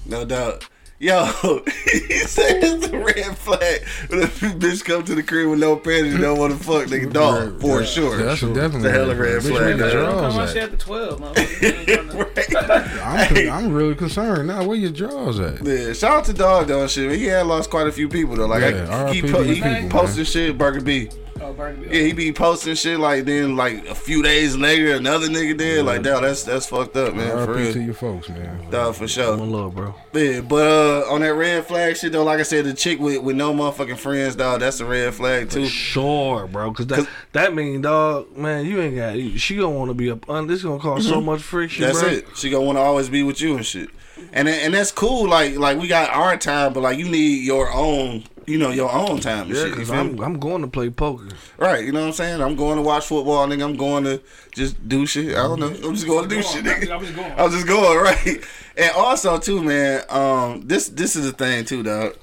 [0.07, 0.67] No doubt.
[0.99, 1.27] Yo,
[1.93, 5.77] he said it's a red flag when a bitch come to the crib with no
[5.77, 8.17] pants and don't want to fuck, nigga, dog, for sure.
[8.17, 9.93] That's a definitely It's a hell of a red Bitch, flag, where your man.
[9.93, 10.49] Don't come drawers my at?
[10.49, 13.03] shit after 12, motherfucker.
[13.05, 14.65] I'm, con- I'm really concerned now.
[14.65, 15.63] Where your drawers at?
[15.67, 17.13] Yeah, shout out to Dog though and shit.
[17.13, 18.47] He had lost quite a few people though.
[18.47, 20.25] Like Yeah, I, he, RIP po- to he the posting man.
[20.25, 21.11] shit, Burger B.
[21.41, 21.87] Oh, Burnaby.
[21.95, 25.85] Yeah, he be posting shit like then like a few days later another nigga did.
[25.85, 27.31] Like dog, that's that's fucked up, man.
[27.47, 28.71] For RP to your folks, man.
[28.71, 29.37] Dog for sure.
[29.37, 29.95] One love, bro.
[30.15, 33.23] Yeah, but uh on that red flag shit though, like I said, the chick with,
[33.23, 35.67] with no motherfucking friends, dog, that's a red flag too.
[35.67, 36.73] Sure, bro.
[36.73, 39.17] Cause that that mean, dog, man, you ain't got.
[39.39, 40.29] She gonna want to be up.
[40.31, 41.93] Un, this gonna cause so much friction, Mm-hmm.
[41.93, 42.13] That's bro.
[42.33, 42.37] it.
[42.37, 43.91] She gonna want to always be with you and shit.
[44.33, 45.29] And and that's cool.
[45.29, 48.93] Like like we got our time, but like you need your own, you know, your
[48.93, 49.75] own time and Yeah, shit.
[49.75, 50.19] Cause I'm?
[50.21, 51.29] I'm going to play poker.
[51.59, 52.41] Right, you know what I'm saying?
[52.41, 53.65] I'm going to watch football, nigga.
[53.65, 54.21] I'm going to
[54.53, 55.37] just do shit.
[55.37, 55.69] I don't know.
[55.69, 56.91] I'm just going to do shit, nigga.
[56.91, 57.33] I'm just going.
[57.33, 58.45] I'm just going right.
[58.77, 60.03] And also too, man.
[60.09, 62.17] Um, this this is a thing too, dog.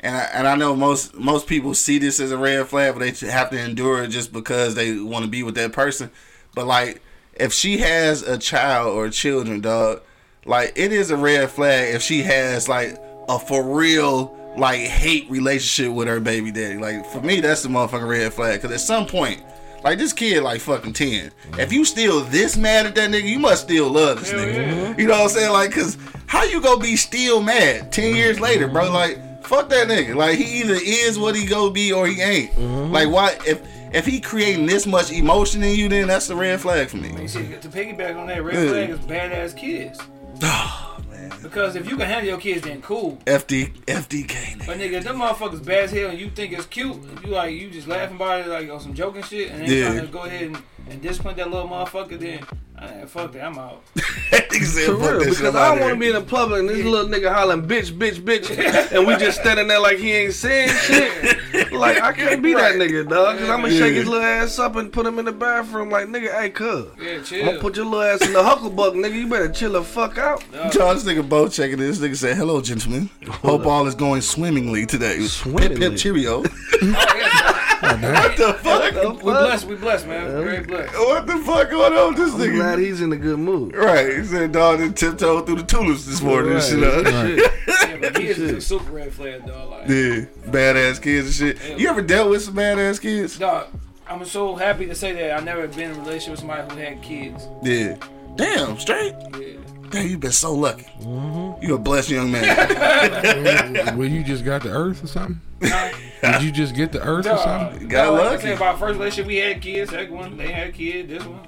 [0.00, 3.00] And I, and I know most most people see this as a red flag, but
[3.00, 6.10] they have to endure it just because they want to be with that person.
[6.54, 7.02] But like,
[7.34, 10.02] if she has a child or children, dog,
[10.44, 15.30] like it is a red flag if she has like a for real like hate
[15.30, 16.78] relationship with her baby daddy.
[16.78, 18.60] Like for me, that's the motherfucking red flag.
[18.60, 19.42] Because at some point.
[19.82, 21.30] Like this kid, like fucking ten.
[21.58, 24.98] If you still this mad at that nigga, you must still love this nigga.
[24.98, 25.52] You know what I'm saying?
[25.52, 25.96] Like, cause
[26.26, 28.90] how you gonna be still mad ten years later, bro?
[28.92, 30.14] Like, fuck that nigga.
[30.14, 32.50] Like, he either is what he go be or he ain't.
[32.52, 32.92] Mm-hmm.
[32.92, 33.38] Like, why?
[33.46, 33.62] If
[33.94, 37.18] if he creating this much emotion in you, then that's the red flag for me.
[37.18, 38.68] You see, to piggyback on that, red Yeah.
[38.70, 39.98] flag is badass kids.
[41.42, 43.18] Because if you can handle your kids, then cool.
[43.26, 44.66] FD FDK nigga.
[44.66, 47.54] But nigga, if them motherfuckers bad as hell and you think it's cute, you like
[47.54, 49.86] you just laughing about it like on some joking shit, and then Yeah.
[49.92, 52.40] trying to go ahead and, and discipline that little motherfucker, then
[52.80, 53.82] uh, fuck that, I'm out.
[53.94, 56.68] Nigga said, For real, because I'm I don't want to be in the public and
[56.68, 60.34] this little nigga hollering bitch, bitch, bitch, and we just standing there like he ain't
[60.34, 61.72] saying shit.
[61.72, 63.38] Like I can't be that nigga, dog.
[63.38, 66.06] Cause I'm gonna shake his little ass up and put him in the bathroom like
[66.08, 66.86] nigga, hey, cuz.
[67.00, 69.14] Yeah, I'm gonna put your little ass in the hucklebuck, nigga.
[69.14, 70.42] You better chill the fuck out.
[70.72, 71.98] John, this nigga both checking this.
[71.98, 73.08] This nigga said, "Hello, gentlemen.
[73.28, 75.18] Hope all is going swimmingly today.
[75.18, 75.76] Pip Swimmingly.
[75.76, 76.42] pip cheerio.
[77.92, 78.94] Oh, what the fuck?
[79.22, 80.26] we blessed, we blessed, man.
[80.30, 80.94] Very blessed.
[80.94, 82.54] What the fuck going on with this I'm nigga?
[82.56, 83.74] glad he's in a good mood.
[83.74, 86.78] Right, he said dog did tiptoe through the tulips this morning and shit.
[86.82, 87.26] huh?
[87.26, 87.52] Shit.
[87.90, 89.70] Yeah, but kids is a super red flag, dog.
[89.70, 91.78] Like, Yeah, badass kids and shit.
[91.78, 93.38] You ever dealt with some badass kids?
[93.38, 93.66] dog,
[94.08, 96.80] I'm so happy to say that I've never been in a relationship with somebody who
[96.80, 97.46] had kids.
[97.62, 97.96] Yeah.
[98.36, 99.14] Damn, straight.
[99.38, 99.56] Yeah.
[99.90, 100.86] Damn, you've been so lucky.
[101.00, 101.64] Mm-hmm.
[101.64, 103.96] You're a blessed young man.
[103.98, 105.40] Well, you just got the earth or something?
[105.60, 105.90] Nah,
[106.22, 107.88] Did you just get the earth or something?
[107.88, 108.42] Got dog, like I lucky.
[108.42, 109.90] said, about first relationship, we had kids.
[109.90, 111.08] Second one, they had a kid.
[111.08, 111.40] This one,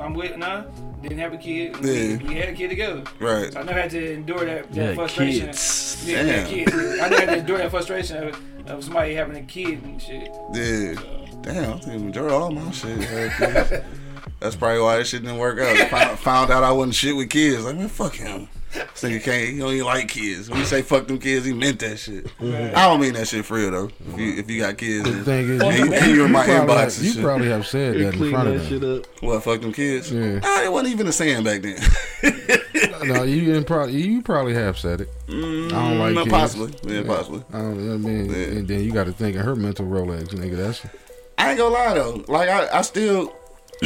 [0.00, 0.62] I'm with nah,
[1.02, 1.76] didn't have a kid.
[1.78, 2.16] We, Yeah.
[2.16, 3.02] we had a kid together.
[3.20, 3.52] right.
[3.52, 5.46] So I never had to endure that, that Yeah, frustration.
[5.46, 6.04] kids.
[6.06, 6.46] Yeah, yeah, Damn.
[6.46, 6.72] kids.
[6.74, 8.40] I never had to endure that frustration of,
[8.70, 10.30] of somebody having a kid and shit.
[10.54, 10.94] Yeah.
[11.42, 12.98] Damn, I think enjoy all my shit.
[14.40, 15.76] That's probably why this shit didn't work out.
[15.90, 17.64] Found, found out I wasn't shit with kids.
[17.64, 18.48] Like, man, fuck him.
[18.72, 20.48] This nigga can't, he don't even like kids.
[20.48, 22.24] When he say fuck them kids, he meant that shit.
[22.38, 22.76] Mm-hmm.
[22.76, 23.90] I don't mean that shit for real, though.
[24.12, 26.32] If you, if you got kids, The thing is, And you, you- and you in
[26.32, 27.22] my probably inbox have, and you shit.
[27.24, 28.98] probably have said that in front that of shit them.
[29.00, 29.22] up.
[29.22, 30.12] what, fuck them kids?
[30.12, 30.38] Yeah.
[30.38, 31.78] Nah, it wasn't even a saying back then.
[33.02, 35.08] No, you didn't probably you probably have said it.
[35.26, 36.32] Mm, I don't like no, kids.
[36.34, 36.74] possibly.
[36.96, 37.42] Yeah, possibly.
[37.50, 38.58] I, don't, know what I mean, Yeah.
[38.58, 40.54] and then you got to think of her mental Rolex, nigga.
[40.56, 40.82] That's
[41.38, 42.22] I ain't gonna lie though.
[42.28, 43.34] Like I, I still,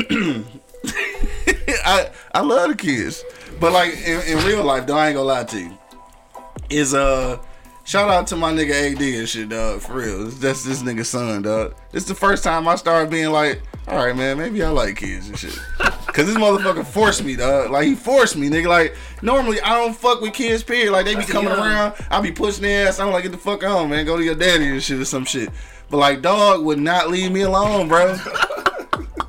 [1.85, 3.23] I, I love the kids,
[3.61, 5.79] but like in, in real life though, I ain't gonna lie to you.
[6.71, 7.39] Is uh,
[7.87, 9.83] Shout out to my nigga AD and shit, dog.
[9.83, 11.75] For real, that's this nigga son, dog.
[11.93, 15.29] It's the first time I started being like, all right, man, maybe I like kids
[15.29, 15.59] and shit.
[16.07, 17.71] Cause this motherfucker forced me, dog.
[17.71, 18.69] Like he forced me, nigga.
[18.69, 20.93] Like normally I don't fuck with kids, period.
[20.93, 23.01] Like they be coming around, I be pushing their ass.
[23.01, 24.07] I'm like, get the fuck on, man.
[24.07, 25.51] Go to your daddy and shit or some shit.
[25.91, 28.17] But like, dog would not leave me alone, bro.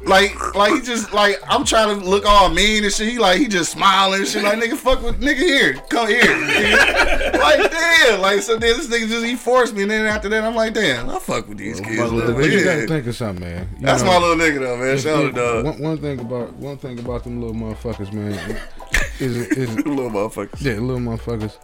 [0.06, 3.10] Like, like he just like I'm trying to look all mean and shit.
[3.10, 4.44] He like he just smiling and shit.
[4.44, 6.22] Like nigga, fuck with nigga here, come here.
[6.22, 7.34] nigga.
[7.40, 10.44] like damn, like so then this nigga just he forced me, and then after that
[10.44, 13.68] I'm like damn, I fuck with these kids But you gotta think of something, man.
[13.80, 14.98] You That's know, my little nigga though, man.
[15.00, 18.60] Shout out dog, One, one thing about one thing about them little motherfuckers, man,
[19.20, 20.62] is is little motherfuckers.
[20.62, 21.58] yeah, little motherfuckers.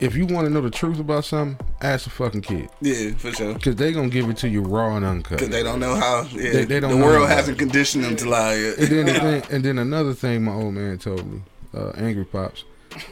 [0.00, 3.30] If you want to know the truth about something, ask a fucking kid, Yeah, for
[3.32, 3.58] sure.
[3.58, 5.38] cause they gonna give it to you raw and uncut.
[5.38, 6.22] Cause they don't know how.
[6.32, 8.90] Yeah, They- they don't the world hasn't conditioned them to lie And yet.
[8.90, 11.42] then, the thing, and then another thing my old man told me,
[11.76, 12.64] uh, Angry Pops.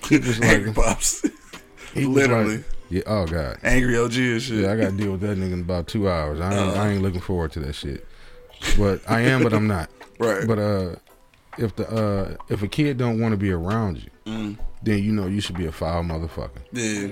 [0.09, 1.25] He was like, Angry pops,
[1.95, 4.59] he literally like, yeah, oh god, angry OG and shit.
[4.61, 6.41] yeah, I gotta deal with that nigga in about two hours.
[6.41, 6.81] I ain't, Uh.
[6.81, 8.07] I ain't looking forward to that shit.
[8.79, 9.91] But I am, but I'm not.
[10.21, 10.47] right.
[10.47, 10.95] But uh,
[11.59, 14.57] if the uh, if a kid don't want to be around you, Mm.
[14.85, 16.61] then you know you should be a foul motherfucker.
[16.73, 17.09] yeah,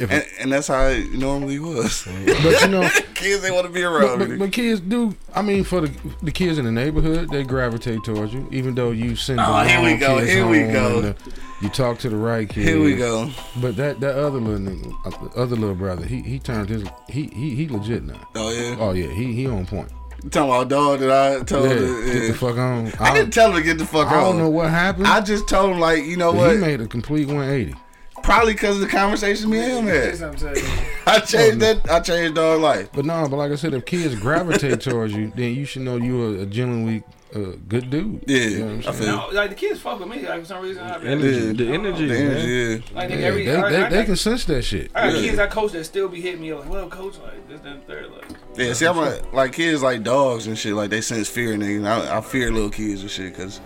[0.00, 2.04] If and, and that's how it normally was.
[2.42, 4.36] but you know, Kids they want to be around but, me.
[4.38, 5.14] but kids do.
[5.34, 5.90] I mean, for the
[6.22, 9.62] the kids in the neighborhood, they gravitate towards you, even though you send the Oh,
[9.62, 11.00] here we go, here we home go.
[11.02, 11.16] the-
[11.60, 12.66] you talk to the right kids.
[12.66, 13.30] Here we go.
[13.60, 17.26] But that that other little nigga, uh, other little brother, he he turned his he
[17.34, 18.26] he he legit now.
[18.34, 18.76] Oh yeah.
[18.80, 19.90] Oh yeah, he he on point.
[20.24, 22.28] You talking about dog that I told Yeah, her, get yeah.
[22.28, 22.92] the fuck on.
[22.98, 24.18] I I, didn't tell him to get the fuck I on.
[24.18, 25.06] I don't know what happened.
[25.06, 26.50] I just told him like, you know but what?
[26.52, 27.74] he made a complete 180.
[28.22, 30.20] Probably because of the conversation me and him had.
[30.20, 31.26] what I'm saying.
[31.26, 31.90] Changed that.
[31.90, 32.88] I changed dog life.
[32.92, 35.96] But no, but like I said, if kids gravitate towards you, then you should know
[35.96, 37.02] you're a genuinely
[37.34, 38.24] uh, good dude.
[38.26, 38.94] Yeah, You know what I'm I saying?
[38.94, 39.16] feel.
[39.16, 40.26] No, like the kids fuck with me.
[40.26, 41.52] Like for some reason, I Energy, Yeah.
[41.52, 42.48] the energy, The energy,
[42.92, 42.96] yeah.
[43.00, 44.90] like Yeah, every they, I, they, I, they I, can sense that shit.
[44.94, 45.20] I got Yeah.
[45.28, 48.10] kids I coach that still be hitting me like, well, coach, like this, that, third,
[48.12, 48.24] like.
[48.56, 50.74] Yeah, see, I'm like, like kids like dogs and shit.
[50.74, 51.86] Like they sense fear, nigga.
[51.86, 53.60] I, I fear little kids and shit because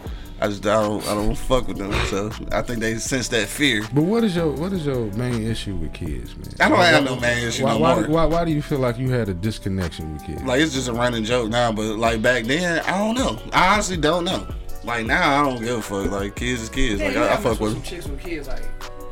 [0.45, 1.93] I just I don't I don't fuck with them.
[2.07, 3.83] So I think they sense that fear.
[3.95, 6.49] But what is your what is your main issue with kids, man?
[6.61, 8.03] I don't Why- have no main issue Why, no why, more.
[8.05, 10.43] do, why, why do you feel like you had a disconnection with kids?
[10.43, 13.41] Like it's just a running joke now, but like back then, I don't know.
[13.53, 14.47] I honestly don't know.
[14.85, 16.11] Like now, I don't give a fuck.
[16.11, 17.01] Like kids is kids.
[17.01, 17.83] Yeah, Like you I, I gotta fuck with some them.
[17.89, 18.49] chicks with kids.
[18.49, 18.63] Like,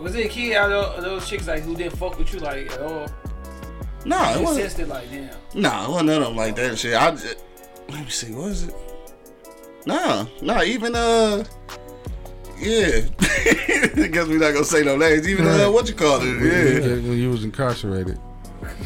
[0.02, 2.70] was it a kid out of those chicks like who didn't fuck with you like
[2.72, 3.08] at all?
[4.04, 4.62] nah, it wasn't.
[4.70, 5.30] sensed it like, damn.
[5.54, 6.94] Nah, it wasn't none of them like that shit.
[6.94, 7.36] I just,
[7.88, 8.74] let me see, what is it?
[9.86, 11.44] Nah, nah, even uh,
[12.58, 13.00] yeah.
[13.20, 15.28] I guess we not gonna say no names.
[15.28, 16.26] Even uh, what you call it?
[16.26, 16.80] Yeah.
[16.88, 18.18] When when you was incarcerated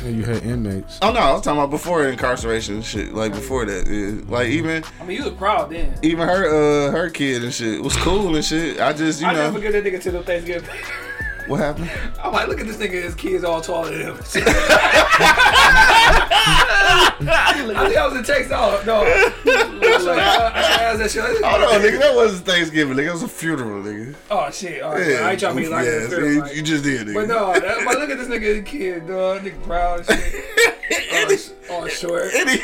[0.05, 0.99] and you had inmates.
[1.03, 3.13] Oh no, I was talking about before incarceration and shit.
[3.13, 4.23] Like before that, yeah.
[4.31, 5.99] Like even I mean, you was proud then.
[6.03, 6.47] even her
[6.89, 8.81] uh her kid and shit was cool and shit.
[8.81, 10.71] I just you I never know forget that nigga till the Thanksgiving.
[11.47, 11.91] what happened.
[12.25, 14.17] I'm like, look at this nigga, his kids all taller than him.
[17.29, 17.53] I
[17.87, 18.53] think I was in Texas.
[18.55, 19.03] Oh, no.
[20.05, 21.23] Like, I, I that shit.
[21.23, 21.99] Hold on, nigga.
[22.01, 23.09] That wasn't Thanksgiving, nigga.
[23.09, 24.15] It was a funeral, nigga.
[24.31, 24.83] Oh, shit.
[24.83, 26.39] All right, Yeah, I ain't trying to be like that.
[26.43, 27.15] Like, you just did, nigga.
[27.15, 29.43] but no, that, but look at this nigga, kid, dog.
[29.43, 30.45] Nigga proud and shit.
[31.69, 32.33] Oh, oh short.
[32.33, 32.63] Any-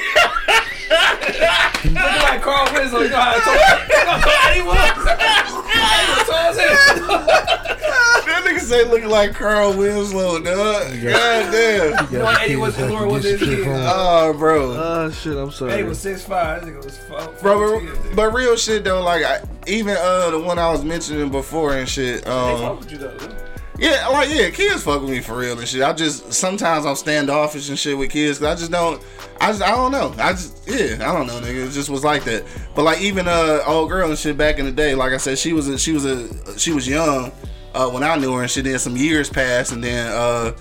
[1.82, 3.00] Looking like Carl Winslow.
[3.00, 5.58] You know how tall, you know how tall he was?
[6.00, 7.08] He was tall as hell.
[8.26, 10.44] that nigga say looking like Carl Winslow, dog.
[11.02, 12.12] God damn.
[12.12, 13.64] You know, Eddie was Laura was his kid.
[13.68, 14.72] Oh, bro.
[14.72, 15.72] Oh shit, I'm sorry.
[15.72, 16.60] Eddie was 6'5".
[16.60, 20.38] This nigga was 4 Bro, but, but real shit though, like I, even uh the
[20.40, 22.24] one I was mentioning before and shit.
[22.24, 23.16] They Um, fuck with you though.
[23.78, 25.82] Yeah, like yeah, kids fuck with me for real and shit.
[25.82, 29.02] I just sometimes I'm standoffish and shit with kids because I just don't.
[29.40, 30.14] I just I don't know.
[30.18, 31.66] I just yeah, I don't know, nigga.
[31.68, 32.44] It just was like that.
[32.74, 35.38] But like even uh old girl and shit back in the day, like I said,
[35.38, 37.32] she was a, she was a she was young
[37.74, 38.64] uh when I knew her and shit.
[38.64, 40.52] Then some years passed and then uh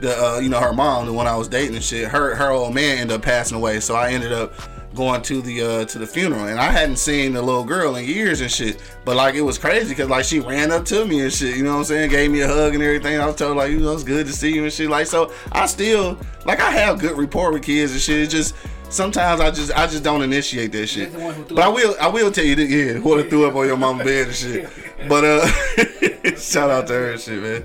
[0.00, 2.50] the uh, you know her mom, the one I was dating and shit, her her
[2.50, 3.80] old man ended up passing away.
[3.80, 4.52] So I ended up
[4.94, 8.04] going to the uh to the funeral and I hadn't seen the little girl in
[8.04, 8.82] years and shit.
[9.04, 11.64] But like it was crazy because like she ran up to me and shit, you
[11.64, 12.10] know what I'm saying?
[12.10, 13.18] Gave me a hug and everything.
[13.20, 14.90] I was told like, you know, it's good to see you and shit.
[14.90, 18.20] Like so I still like I have good rapport with kids and shit.
[18.20, 18.54] It's just
[18.88, 21.10] sometimes I just I just don't initiate that shit.
[21.10, 23.16] That's the one who threw But I will I will tell you that yeah, who
[23.16, 24.70] have threw up on your mama bed and shit.
[25.08, 25.46] But uh
[26.36, 27.64] shout out to her and shit, man.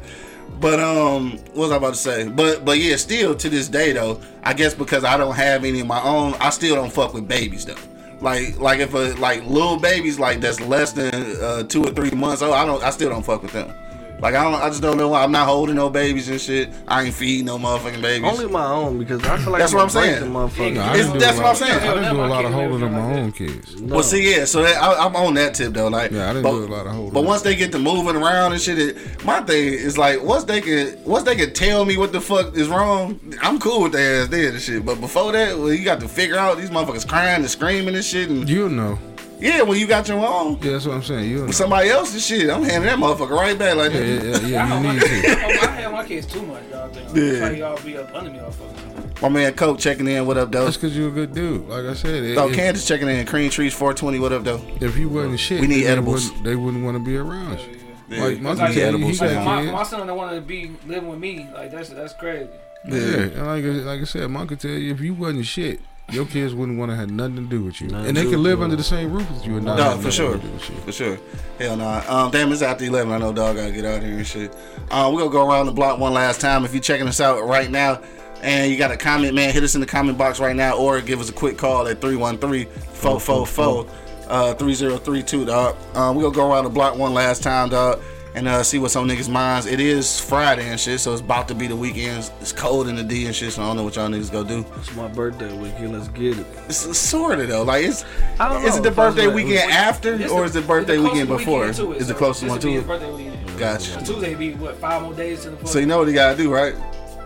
[0.59, 2.27] But um, what was I about to say?
[2.27, 5.81] But but yeah, still to this day though, I guess because I don't have any
[5.81, 7.75] of my own, I still don't fuck with babies though.
[8.21, 12.11] Like like if a like little babies like that's less than uh, two or three
[12.11, 13.71] months old, I don't I still don't fuck with them.
[14.19, 15.09] Like I don't, I just don't know.
[15.09, 15.23] why.
[15.23, 16.69] I'm not holding no babies and shit.
[16.87, 18.27] I ain't feeding no motherfucking babies.
[18.27, 20.21] Only my own because I feel like That's I'm what I'm saying.
[20.21, 20.73] the motherfucker.
[20.73, 21.73] No, I do that's what I'm saying.
[21.79, 23.75] I didn't do a lot of holding of my own like kids.
[23.79, 24.45] Well, see, yeah.
[24.45, 25.87] So that, I, I'm on that tip though.
[25.87, 27.13] Like, Yeah, I didn't but, do a lot of holding.
[27.13, 30.45] But once they get to moving around and shit, it, my thing is like once
[30.45, 33.91] they can once they can tell me what the fuck is wrong, I'm cool with
[33.91, 34.83] their ass dead and shit.
[34.83, 38.03] But before that, well, you got to figure out these motherfuckers crying and screaming and
[38.03, 38.29] shit.
[38.29, 38.97] And You'll know.
[39.39, 40.57] Yeah, when you got your own.
[40.61, 41.29] Yeah, that's what I'm saying.
[41.29, 41.45] You'll know.
[41.47, 44.41] With somebody else's shit, I'm handing that motherfucker right back like Yeah, that.
[44.43, 45.07] yeah, yeah, I, yeah, you need to.
[45.27, 46.91] Oh, I had my kids too much, dog.
[46.93, 47.15] Thing.
[47.15, 47.31] Yeah.
[47.39, 47.47] Yeah.
[47.47, 49.13] Like, y'all be up under me all fucking.
[49.21, 50.25] My man Coke checking in.
[50.27, 50.65] What up, though?
[50.65, 51.67] That's because you're a good dude.
[51.67, 53.25] Like I said, oh, if, Oh, Candace checking in.
[53.25, 54.19] Cream Trees 420.
[54.19, 54.61] What up, though?
[54.79, 56.29] if you wasn't shit, We need then edibles.
[56.29, 57.79] They wouldn't, they wouldn't want to be around you.
[58.09, 58.23] Yeah.
[58.23, 59.43] Like my Like, kid, he edibles, got yeah.
[59.43, 59.71] my, kids.
[59.73, 62.49] my son that wanted to be living with me, like that's that's crazy.
[62.87, 65.81] Yeah, and like I- like I said, Mom could tell you if you wasn't shit,
[66.11, 68.41] your kids wouldn't want to have nothing to do with you, Nothing and they can
[68.41, 70.37] live under the same roof with you and not No, for sure.
[70.37, 70.75] to do with you.
[70.77, 71.17] For sure.
[71.59, 72.03] Hell no.
[72.07, 73.11] Um, damn, it's after 11.
[73.11, 74.55] I know dog gotta get out here and shit.
[74.89, 76.63] Uh, we're gonna go around the block one last time.
[76.63, 78.01] If you're checking us out right now
[78.41, 81.01] and you got a comment, man, hit us in the comment box right now or
[81.01, 83.87] give us a quick call at 313 444
[84.29, 85.75] uh, 3032, dog.
[85.95, 88.01] Um, we're gonna go around the block one last time, dog.
[88.37, 89.65] And uh, see what's on niggas' minds.
[89.65, 92.29] It is Friday and shit, so it's about to be the weekend.
[92.39, 94.43] It's cold in the D and shit, so I don't know what y'all niggas go
[94.43, 94.63] do.
[94.75, 95.93] It's my birthday weekend.
[95.93, 96.45] Let's get it.
[96.67, 97.63] It's sort of though.
[97.63, 98.05] Like it's
[98.39, 100.41] I don't is know it the if I was birthday like- weekend after It's or
[100.41, 101.61] the- is it birthday weekend before?
[101.61, 102.85] weekend to it, Is the closest one would be to it?
[102.87, 103.57] birthday weekend.
[103.59, 104.05] Gotcha.
[104.05, 105.65] So Tuesday be what five more days to the.
[105.67, 106.75] So you know what you gotta do, right?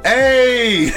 [0.06, 0.92] Hey, he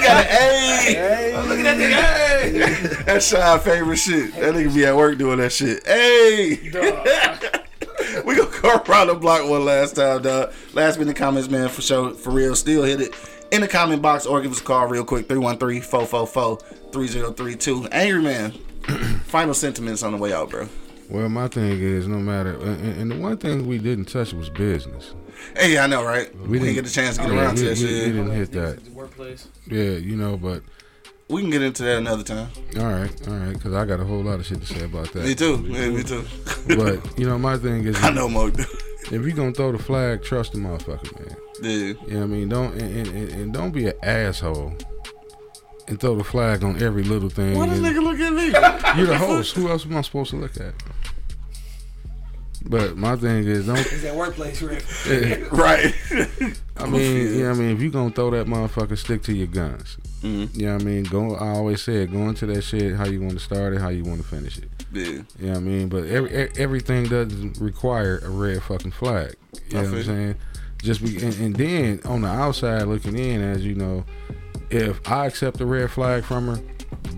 [0.00, 1.36] got an A.
[1.46, 2.88] Look at that nigga.
[2.96, 3.02] Hey.
[3.04, 4.34] That's Sean's favorite shit.
[4.34, 5.86] That nigga be at work doing that shit.
[5.86, 7.62] Hey, Dog.
[8.26, 10.52] We gonna go around the block one last time, dog.
[10.74, 12.54] Last minute comments, man, for sure, for real.
[12.54, 13.14] Still hit it
[13.52, 17.88] in the comment box or give us a call real quick 313-444-3032.
[17.92, 18.52] Angry man,
[19.26, 20.68] final sentiments on the way out, bro.
[21.08, 24.50] Well, my thing is, no matter, and, and the one thing we didn't touch was
[24.50, 25.14] business.
[25.56, 26.34] Hey, I know, right?
[26.34, 27.90] We, didn't didn't- get the chance to get Oh, around we, to that we- we
[28.06, 28.82] didn't hit that.
[28.88, 29.46] Workplace.
[29.68, 30.62] Yeah, you know, but
[31.28, 32.48] We can get into that another time.
[32.78, 35.12] all right, all right, because I got a whole lot of shit to say about
[35.12, 35.24] that.
[35.24, 35.56] Me too.
[35.68, 36.24] Yeah, me too.
[36.68, 38.46] But you know, my thing is, I know Mo.
[38.56, 41.36] if you gonna throw the flag, trust the motherfucker, man.
[41.62, 41.70] Yeah.
[41.70, 42.48] You know what I mean?
[42.48, 44.74] Don't and, and, and don't be an asshole
[45.88, 47.56] and throw the flag on every little thing.
[47.58, 48.98] Why this and- nigga look at me?
[48.98, 49.56] You're the host.
[49.56, 50.74] Who else am I supposed to look at?
[52.68, 53.78] But my thing is, don't.
[53.78, 54.82] It's that workplace, Rick.
[55.52, 55.94] right.
[56.76, 57.76] I mean, you know what I mean?
[57.76, 59.96] If you gonna throw that motherfucker, stick to your guns.
[60.22, 60.54] Mhm.
[60.56, 61.04] You know what I mean?
[61.04, 61.36] Go.
[61.36, 62.96] I always said, go into that shit.
[62.96, 63.80] How you want to start it?
[63.80, 64.68] How you want to finish it?
[64.92, 65.04] Yeah.
[65.04, 65.88] You know what I mean?
[65.88, 69.34] But every, e- everything doesn't require a red fucking flag.
[69.68, 70.34] You I know what I'm saying?
[70.82, 74.04] Just be, and, and then on the outside looking in, as you know,
[74.70, 76.60] if I accept a red flag from her,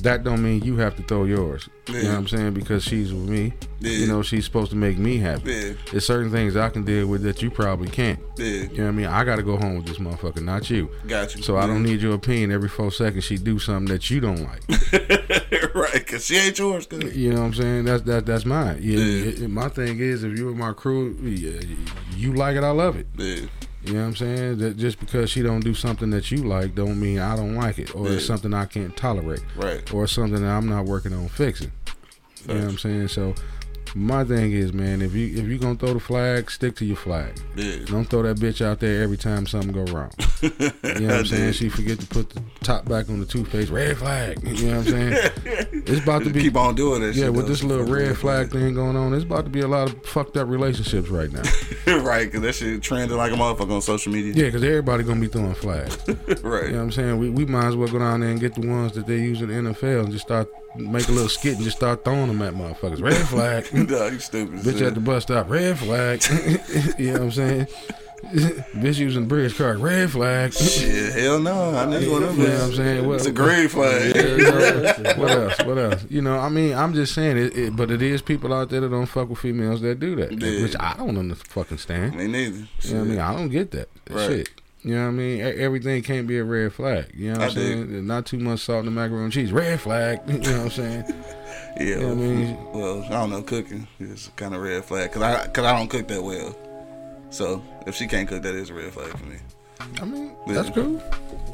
[0.02, 1.68] that don't mean you have to throw yours.
[1.88, 2.52] You know what I'm saying?
[2.54, 3.52] Because she's with me.
[3.80, 3.92] Yeah.
[3.92, 5.52] You know, she's supposed to make me happy.
[5.52, 5.72] Yeah.
[5.90, 8.18] There's certain things I can deal with that you probably can't.
[8.36, 8.46] Yeah.
[8.46, 9.06] You know what I mean?
[9.06, 10.90] I got to go home with this motherfucker, not you.
[11.06, 11.42] Got you.
[11.42, 13.24] So I don't need your opinion every four seconds.
[13.24, 14.62] She do something that you don't like.
[15.74, 16.86] right, cause she ain't yours.
[16.86, 17.84] Cause You know what I'm saying?
[17.86, 18.78] That's that that's mine.
[18.82, 19.24] Yeah, Yeah.
[19.30, 21.60] it- it- my thing is, if you were my crew, yeah,
[22.16, 23.06] you like it, I love it.
[23.16, 23.46] yeah.
[23.88, 24.58] You know what I'm saying?
[24.58, 27.78] That just because she don't do something that you like, don't mean I don't like
[27.78, 29.90] it, or it's something I can't tolerate, Right.
[29.94, 31.72] or something that I'm not working on fixing.
[32.46, 33.08] You know what I'm saying?
[33.08, 33.34] So
[33.96, 36.96] my thing is, man, if you if you gonna throw the flag, stick to your
[36.96, 37.38] flag.
[37.56, 37.76] Yeah.
[37.86, 40.10] Don't throw that bitch out there every time something go wrong.
[40.98, 41.52] You know what I'm saying?
[41.52, 43.70] She forget to put the top back on the toothpaste.
[43.70, 44.40] Red flag.
[44.42, 45.32] You know what I'm saying?
[45.88, 47.14] It's about to be Keep on doing that.
[47.14, 47.52] yeah, with though.
[47.52, 50.36] this little red flag thing going on, it's about to be a lot of fucked
[50.36, 51.42] up relationships right now.
[52.02, 54.32] right, cause that shit trending like a motherfucker on social media.
[54.34, 55.96] Yeah, because everybody gonna be throwing flags.
[56.08, 56.66] right.
[56.66, 57.18] You know what I'm saying?
[57.18, 59.40] We, we might as well go down there and get the ones that they use
[59.40, 62.42] in the NFL and just start make a little skit and just start throwing them
[62.42, 63.02] at motherfuckers.
[63.02, 63.66] Red flag.
[63.88, 64.60] Nah, you stupid.
[64.60, 64.82] Bitch shit.
[64.88, 66.22] at the bus stop, red flag.
[66.98, 67.66] you know what I'm saying?
[68.28, 70.52] Bitch using the bridge card, red flag.
[70.52, 71.70] Shit, hell no.
[71.74, 72.52] I need one of You them.
[72.52, 73.06] know what I'm saying?
[73.06, 74.16] Well, It's a green flag.
[74.16, 75.58] You know, what else?
[75.64, 76.04] What else?
[76.10, 78.80] You know, I mean, I'm just saying it, it, but it is people out there
[78.80, 80.62] that don't fuck with females that do that, Yeah.
[80.62, 82.16] which I don't fucking stand.
[82.16, 82.56] Me neither.
[82.82, 83.18] You know what I mean?
[83.20, 84.28] I don't get that, that Right.
[84.28, 84.48] shit.
[84.82, 85.40] You know what I mean?
[85.40, 87.10] Everything can't be a red flag.
[87.14, 88.06] You know what I I'm saying?
[88.06, 89.50] Not too much salt in the macaroni and cheese.
[89.52, 90.20] Red flag.
[90.28, 91.04] You know what I'm saying?
[91.76, 92.72] Yeah, You know what I mean?
[92.72, 93.86] well, I don't know cooking.
[94.00, 96.56] It's kind of red flag because I cause I don't cook that well.
[97.30, 99.36] So if she can't cook, that is a red flag for me.
[100.00, 100.92] I mean, that's cool.
[100.92, 101.00] You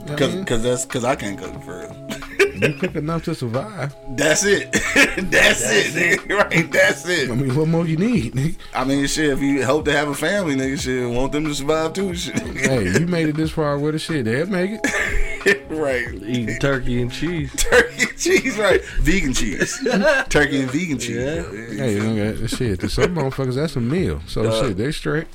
[0.09, 0.45] I Cause, mean?
[0.45, 2.69] cause that's cause I can't cook for real.
[2.69, 3.95] you cook enough to survive.
[4.17, 4.71] That's it.
[5.31, 6.39] that's, it, nigga.
[6.39, 6.71] Right.
[6.71, 7.31] That's it.
[7.31, 8.35] I mean, what more you need?
[8.35, 8.57] nigga?
[8.75, 9.31] I mean, shit.
[9.31, 12.15] If you hope to have a family, nigga, shit, want them to survive too.
[12.15, 12.39] Shit.
[12.39, 14.25] hey, you made it this far with a shit.
[14.27, 15.31] They'll make it.
[15.69, 16.15] right.
[16.15, 17.53] Eating turkey and cheese.
[17.57, 18.83] Turkey and cheese, right?
[19.01, 19.79] Vegan cheese.
[20.29, 21.17] Turkey and vegan cheese.
[21.17, 21.43] Yeah.
[21.77, 22.81] Hey, you know, that- shit.
[22.81, 24.21] To some motherfuckers, that's a meal.
[24.27, 25.27] So uh, shit, they straight.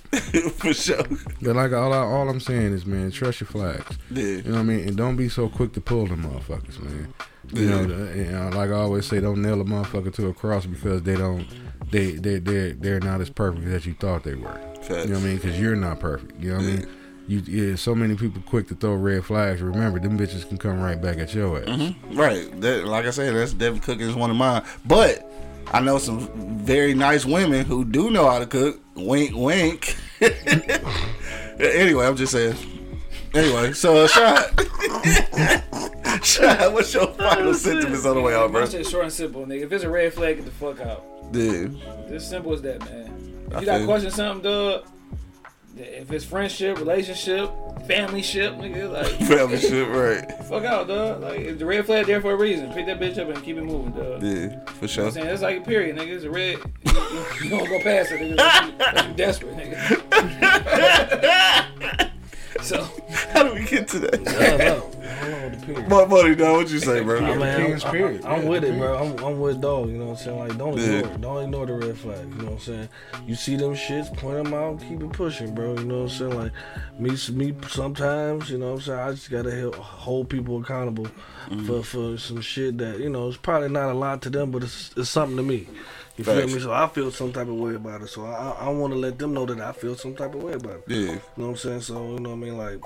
[0.54, 1.04] for sure.
[1.42, 3.98] But like all, I, all I'm saying is, man, trust your flags.
[4.12, 4.24] Yeah.
[4.24, 4.88] You know what I mean?
[4.88, 7.14] And don't be so quick to pull them motherfuckers, man.
[7.54, 7.70] You Yeah.
[7.70, 10.66] know, the- you know, like I always say, don't nail a motherfucker to a cross
[10.66, 11.46] because they don't,
[11.92, 14.60] they they they they're not as perfect as you thought they were.
[14.82, 14.90] Facts.
[14.90, 15.36] You know what I mean?
[15.38, 16.40] Because you're not perfect.
[16.40, 16.88] You know what I mean?
[17.30, 19.62] You yeah, so many people quick to throw red flags.
[19.62, 21.66] Remember, them bitches can come right back at your ass.
[21.66, 22.18] Mm-hmm.
[22.18, 22.60] Right.
[22.60, 24.64] That, like I said, that's Devin cooking is one of mine.
[24.84, 25.32] But
[25.68, 26.28] I know some
[26.58, 28.82] very nice women who do know how to cook.
[28.96, 29.96] Wink, wink.
[31.60, 32.56] anyway, I'm just saying.
[33.36, 34.60] Anyway, so uh, shot.
[36.26, 36.74] shot.
[36.74, 38.64] What's your final sentiments on the way out, bro?
[38.64, 39.66] I said short and simple, nigga.
[39.66, 41.32] If it's a red flag, get the fuck out.
[41.32, 41.80] Dude.
[42.08, 43.46] It's simple as that, man.
[43.50, 44.88] If I you got feel- question something, dog.
[45.82, 47.50] If it's friendship, relationship,
[47.88, 50.30] family ship, nigga, like Family shit, right?
[50.44, 51.22] fuck out, dog.
[51.22, 53.56] Like if the red flag there for a reason, pick that bitch up and keep
[53.58, 54.22] it moving, dog.
[54.22, 55.06] You know Yeah, for sure.
[55.06, 55.28] I'm saying?
[55.28, 56.10] It's like a period, nigga.
[56.10, 56.58] It's a red.
[56.58, 58.32] You, you, you don't go past it, nigga.
[58.32, 59.80] Unless you, you desperate, nigga.
[62.70, 62.84] so,
[63.34, 64.14] How do we get to that?
[64.28, 64.92] I don't know.
[65.10, 65.92] I don't know what the period.
[65.92, 66.58] What money, dog?
[66.58, 67.18] What you say, bro?
[67.18, 68.98] I mean, I'm, I'm, I'm with it, bro.
[68.98, 69.90] I'm, I'm with dog.
[69.90, 70.40] You know what I'm saying?
[70.40, 70.84] Like, don't Yeah.
[71.00, 71.22] ignore it.
[71.22, 72.30] Don't ignore the red flag.
[72.30, 72.90] You know what I'm saying?
[73.28, 75.74] You see them shits, point them out, keep it pushing, bro.
[75.76, 76.38] You know what I'm saying?
[76.38, 76.52] Like,
[77.00, 77.56] me, me.
[77.68, 79.00] Sometimes, you know what I'm saying?
[79.00, 81.08] I just gotta help hold people accountable
[81.50, 81.66] Mm-hmm.
[81.66, 84.62] for for some shit that you know it's probably not a lot to them, but
[84.62, 85.68] it's it's something to me.
[86.20, 86.60] You feel me?
[86.60, 88.08] So I feel some type of way about it.
[88.10, 90.52] So I I want to let them know that I feel some type of way
[90.54, 90.84] about it.
[90.88, 91.82] Yeah, You know what I'm saying?
[91.82, 92.58] So, you know what I mean?
[92.58, 92.82] Like,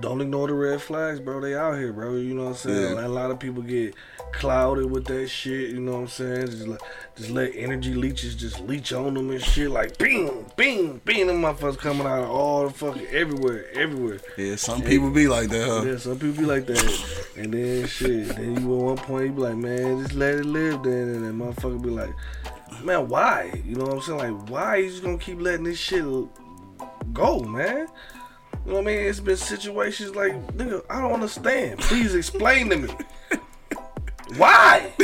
[0.00, 1.40] don't ignore the red flags, bro.
[1.40, 2.16] They out here, bro.
[2.16, 2.96] You know what I'm saying?
[2.96, 3.06] Yeah.
[3.06, 3.94] A lot of people get
[4.32, 5.70] clouded with that shit.
[5.70, 6.46] You know what I'm saying?
[6.46, 6.80] Just let,
[7.16, 9.70] just let energy leeches just leech on them and shit.
[9.70, 11.26] Like, bing, bing, bing.
[11.26, 14.20] Them motherfuckers coming out of all the fucking everywhere, everywhere.
[14.36, 14.56] yeah.
[14.56, 15.82] Some people be like that, huh?
[15.84, 17.26] Yeah, some people be like that.
[17.36, 18.28] And then shit.
[18.28, 20.92] Then you at one point you be like, man, just let it live then.
[20.92, 22.14] And then motherfucker be like,
[22.82, 23.62] man, why?
[23.64, 24.18] You know what I'm saying?
[24.18, 26.04] Like, why you just gonna keep letting this shit
[27.12, 27.86] go, man?
[28.64, 29.00] You know what I mean?
[29.00, 31.80] It's been situations like, nigga, I don't understand.
[31.80, 32.88] Please explain to me.
[34.36, 34.90] Why?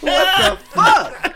[0.00, 1.34] what the fuck?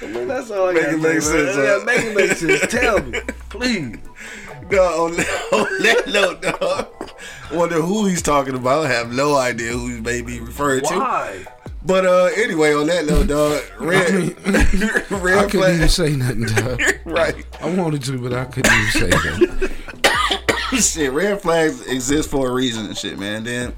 [0.00, 2.66] I mean, that's all I Make got it make sense, Yeah, make it make sense.
[2.72, 3.98] Tell me, please.
[4.70, 7.10] No, on that, note, dog.
[7.52, 8.86] Wonder who he's talking about.
[8.86, 10.94] I have no idea who he may be referring to.
[10.94, 11.44] Why?
[11.84, 16.44] But uh, anyway, on that note, dog, red, I red couldn't even flag, say nothing,
[16.44, 16.80] dog.
[17.04, 17.44] right?
[17.60, 20.80] I wanted to, but I couldn't even say that.
[20.80, 23.44] shit, red flags exist for a reason and shit, man.
[23.44, 23.74] Then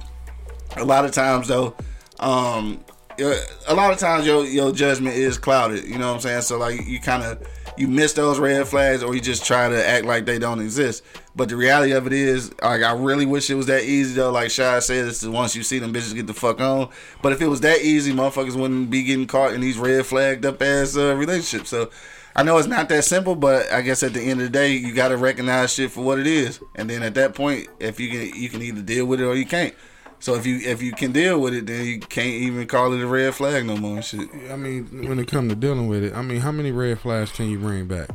[0.76, 1.74] a lot of times though,
[2.20, 2.84] um,
[3.20, 3.34] uh,
[3.66, 5.84] a lot of times your your judgment is clouded.
[5.84, 6.42] You know what I'm saying?
[6.42, 7.46] So like you kind of
[7.76, 11.04] you miss those red flags, or you just try to act like they don't exist.
[11.34, 14.30] But the reality of it is, like I really wish it was that easy though.
[14.30, 16.88] Like Shy said, once you see them bitches get the fuck on.
[17.22, 20.46] But if it was that easy, motherfuckers wouldn't be getting caught in these red flagged
[20.46, 21.70] up ass uh, relationships.
[21.70, 21.90] So.
[22.38, 24.72] I know it's not that simple, but I guess at the end of the day,
[24.72, 27.98] you got to recognize shit for what it is, and then at that point, if
[27.98, 29.74] you can, you can either deal with it or you can't.
[30.18, 33.00] So if you if you can deal with it, then you can't even call it
[33.02, 34.28] a red flag no more shit.
[34.50, 37.30] I mean, when it comes to dealing with it, I mean, how many red flags
[37.32, 38.08] can you bring back?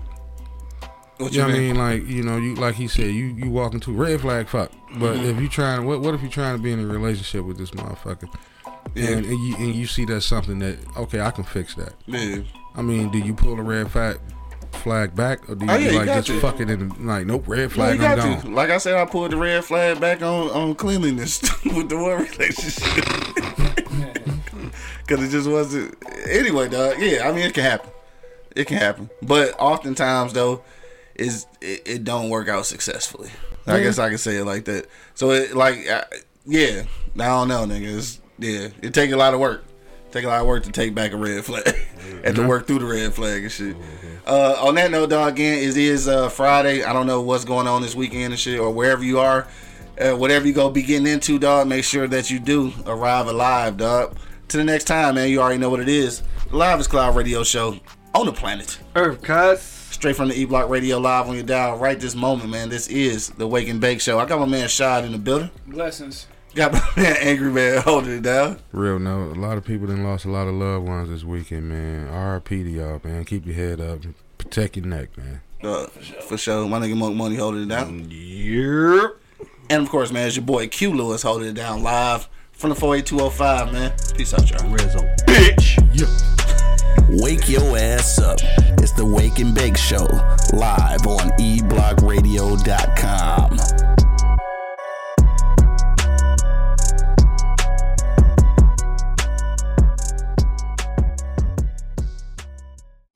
[1.18, 1.76] What You know what I mean?
[1.76, 4.72] Like, you know, you like he said, you you walk into red flag fuck.
[4.96, 5.26] But Mm-hmm.
[5.26, 7.72] if you trying, what what if you trying to be in a relationship with this
[7.72, 8.28] motherfucker,
[8.96, 9.10] Yeah.
[9.12, 11.94] and, and you and you see that's something that okay, I can fix that.
[12.08, 12.40] Yeah.
[12.76, 14.18] I mean, do you pull the red flag
[14.76, 16.40] flag back, or do you Oh, yeah, you like got just to.
[16.40, 18.44] fuck it and like nope, red you flag, got I'm to.
[18.44, 18.54] gone.
[18.56, 22.24] Like I said, I pulled the red flag back on on cleanliness with the one
[22.24, 23.06] relationship
[25.06, 25.96] because it just wasn't.
[26.30, 26.96] Anyway, dog.
[27.00, 27.90] Yeah, I mean it can happen.
[28.56, 30.64] It can happen, but oftentimes though,
[31.16, 33.30] is it, it don't work out successfully.
[33.68, 34.88] I guess I can say it like that.
[35.14, 36.04] So it like I,
[36.46, 36.84] yeah,
[37.16, 38.20] I don't know, niggas.
[38.40, 39.64] Yeah, it take a lot of work.
[40.12, 41.74] Take a lot of work to take back a red flag
[42.24, 43.76] and to work through the red flag and shit.
[44.28, 46.84] Uh, on that note, dog, again, it is uh, Friday.
[46.84, 49.48] I don't know what's going on this weekend and shit, or wherever you are.
[50.00, 53.78] Uh, whatever you go be getting into, dog, make sure that you do arrive alive,
[53.78, 54.16] dog.
[54.50, 56.24] To the next time, man, you already know what it is.
[56.50, 57.80] The Live is Cloud Radio Show
[58.14, 58.80] on the planet.
[58.96, 59.62] Earth, cuz.
[59.62, 62.70] Straight from the E Block Radio Live on your dial right this moment, man.
[62.70, 64.20] This is the Wake and Bake Show.
[64.20, 65.52] I got my man Shad in the building.
[65.68, 66.26] blessings.
[66.54, 68.60] Got my man Angry Man holding it down.
[68.72, 71.70] Real note, a lot of people done lost a lot of loved ones this weekend,
[71.70, 72.12] man.
[72.12, 73.24] RIP to y'all, man.
[73.26, 74.00] Keep your head up,
[74.38, 75.42] protect your neck, man.
[75.64, 75.86] Uh,
[76.28, 76.68] for sure.
[76.68, 78.08] My nigga Monk Money holding it down.
[78.10, 79.12] Yep.
[79.70, 82.76] And of course, man, it's your boy Q Lewis holding it down live from the
[82.76, 83.94] 48205, man.
[84.18, 84.68] Peace out, y'all.
[84.70, 85.00] Rizzo.
[85.28, 85.78] Bitch.
[87.22, 88.40] Wake your ass up.
[88.80, 90.06] It's the Wake and Bake Show,
[90.54, 93.81] live on eblockradio.com.